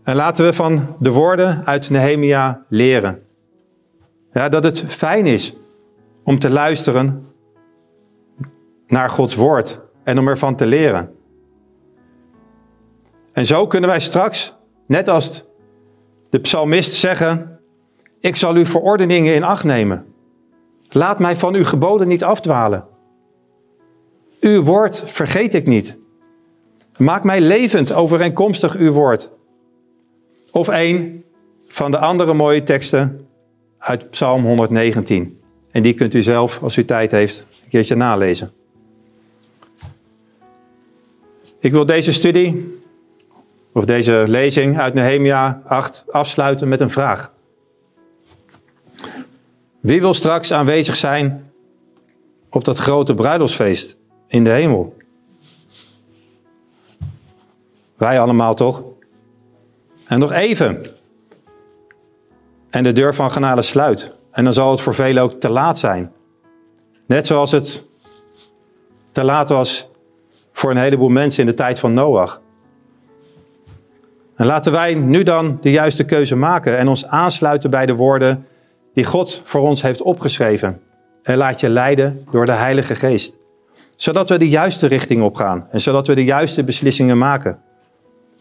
En 0.04 0.16
laten 0.16 0.44
we 0.44 0.52
van 0.52 0.96
de 0.98 1.10
woorden 1.10 1.66
uit 1.66 1.90
Nehemia 1.90 2.64
leren. 2.68 3.22
Ja, 4.32 4.48
dat 4.48 4.64
het 4.64 4.80
fijn 4.80 5.26
is 5.26 5.56
om 6.24 6.38
te 6.38 6.50
luisteren 6.50 7.26
naar 8.86 9.10
Gods 9.10 9.34
woord 9.34 9.80
en 10.02 10.18
om 10.18 10.28
ervan 10.28 10.56
te 10.56 10.66
leren. 10.66 11.14
En 13.32 13.46
zo 13.46 13.66
kunnen 13.66 13.90
wij 13.90 14.00
straks, 14.00 14.54
net 14.86 15.08
als 15.08 15.44
de 16.30 16.38
psalmist, 16.38 16.92
zeggen: 16.92 17.60
Ik 18.20 18.36
zal 18.36 18.54
uw 18.54 18.66
verordeningen 18.66 19.34
in 19.34 19.44
acht 19.44 19.64
nemen. 19.64 20.06
Laat 20.88 21.18
mij 21.18 21.36
van 21.36 21.54
uw 21.54 21.64
geboden 21.64 22.08
niet 22.08 22.24
afdwalen. 22.24 22.84
Uw 24.40 24.62
woord 24.62 25.02
vergeet 25.06 25.54
ik 25.54 25.66
niet. 25.66 25.98
Maak 26.96 27.24
mij 27.24 27.40
levend 27.40 27.92
overeenkomstig 27.92 28.76
uw 28.76 28.92
woord. 28.92 29.32
Of 30.54 30.68
een 30.68 31.24
van 31.66 31.90
de 31.90 31.98
andere 31.98 32.34
mooie 32.34 32.62
teksten 32.62 33.26
uit 33.78 34.10
Psalm 34.10 34.44
119. 34.44 35.40
En 35.70 35.82
die 35.82 35.94
kunt 35.94 36.14
u 36.14 36.22
zelf, 36.22 36.62
als 36.62 36.76
u 36.76 36.84
tijd 36.84 37.10
heeft, 37.10 37.46
een 37.64 37.70
keertje 37.70 37.94
nalezen. 37.94 38.52
Ik 41.58 41.72
wil 41.72 41.86
deze 41.86 42.12
studie, 42.12 42.80
of 43.72 43.84
deze 43.84 44.24
lezing 44.28 44.78
uit 44.78 44.94
Nehemia 44.94 45.62
8 45.66 46.04
afsluiten 46.10 46.68
met 46.68 46.80
een 46.80 46.90
vraag. 46.90 47.32
Wie 49.80 50.00
wil 50.00 50.14
straks 50.14 50.52
aanwezig 50.52 50.96
zijn 50.96 51.52
op 52.50 52.64
dat 52.64 52.78
grote 52.78 53.14
bruiloftsfeest 53.14 53.96
in 54.26 54.44
de 54.44 54.50
hemel? 54.50 54.96
Wij 57.96 58.20
allemaal 58.20 58.54
toch? 58.54 58.93
En 60.06 60.18
nog 60.18 60.32
even. 60.32 60.84
En 62.70 62.82
de 62.82 62.92
deur 62.92 63.14
van 63.14 63.32
genade 63.32 63.62
sluit. 63.62 64.14
En 64.30 64.44
dan 64.44 64.52
zal 64.52 64.70
het 64.70 64.80
voor 64.80 64.94
velen 64.94 65.22
ook 65.22 65.32
te 65.32 65.50
laat 65.50 65.78
zijn. 65.78 66.12
Net 67.06 67.26
zoals 67.26 67.50
het 67.50 67.84
te 69.12 69.24
laat 69.24 69.48
was 69.48 69.88
voor 70.52 70.70
een 70.70 70.76
heleboel 70.76 71.08
mensen 71.08 71.40
in 71.40 71.48
de 71.48 71.54
tijd 71.54 71.78
van 71.78 71.94
Noach. 71.94 72.40
En 74.36 74.46
laten 74.46 74.72
wij 74.72 74.94
nu 74.94 75.22
dan 75.22 75.58
de 75.60 75.70
juiste 75.70 76.04
keuze 76.04 76.36
maken 76.36 76.78
en 76.78 76.88
ons 76.88 77.06
aansluiten 77.06 77.70
bij 77.70 77.86
de 77.86 77.94
woorden 77.94 78.46
die 78.92 79.04
God 79.04 79.42
voor 79.44 79.60
ons 79.60 79.82
heeft 79.82 80.02
opgeschreven. 80.02 80.80
En 81.22 81.36
laat 81.36 81.60
je 81.60 81.68
leiden 81.68 82.26
door 82.30 82.46
de 82.46 82.52
Heilige 82.52 82.94
Geest. 82.94 83.36
Zodat 83.96 84.28
we 84.28 84.38
de 84.38 84.48
juiste 84.48 84.86
richting 84.86 85.22
opgaan 85.22 85.66
en 85.70 85.80
zodat 85.80 86.06
we 86.06 86.14
de 86.14 86.24
juiste 86.24 86.64
beslissingen 86.64 87.18
maken. 87.18 87.58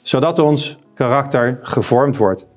Zodat 0.02 0.40
ons 0.40 0.78
karakter 0.94 1.60
gevormd 1.62 2.18
wordt. 2.18 2.48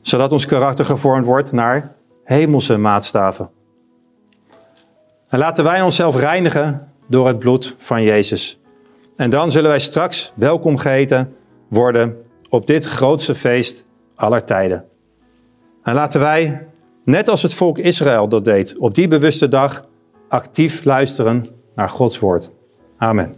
Zodat 0.00 0.32
ons 0.32 0.46
karakter 0.46 0.84
gevormd 0.84 1.26
wordt 1.26 1.52
naar 1.52 1.94
hemelse 2.24 2.76
maatstaven. 2.76 3.50
En 5.28 5.38
laten 5.38 5.64
wij 5.64 5.82
onszelf 5.82 6.16
reinigen 6.16 6.88
door 7.06 7.26
het 7.26 7.38
bloed 7.38 7.74
van 7.78 8.02
Jezus. 8.02 8.60
En 9.16 9.30
dan 9.30 9.50
zullen 9.50 9.70
wij 9.70 9.78
straks 9.78 10.32
welkom 10.34 10.76
geheten 10.76 11.36
worden 11.68 12.24
op 12.48 12.66
dit 12.66 12.84
grootste 12.84 13.34
feest 13.34 13.84
aller 14.14 14.44
tijden. 14.44 14.84
En 15.82 15.94
laten 15.94 16.20
wij, 16.20 16.66
net 17.04 17.28
als 17.28 17.42
het 17.42 17.54
volk 17.54 17.78
Israël 17.78 18.28
dat 18.28 18.44
deed, 18.44 18.76
op 18.78 18.94
die 18.94 19.08
bewuste 19.08 19.48
dag 19.48 19.86
actief 20.28 20.84
luisteren 20.84 21.46
naar 21.74 21.90
Gods 21.90 22.18
woord. 22.18 22.50
Amen. 22.96 23.34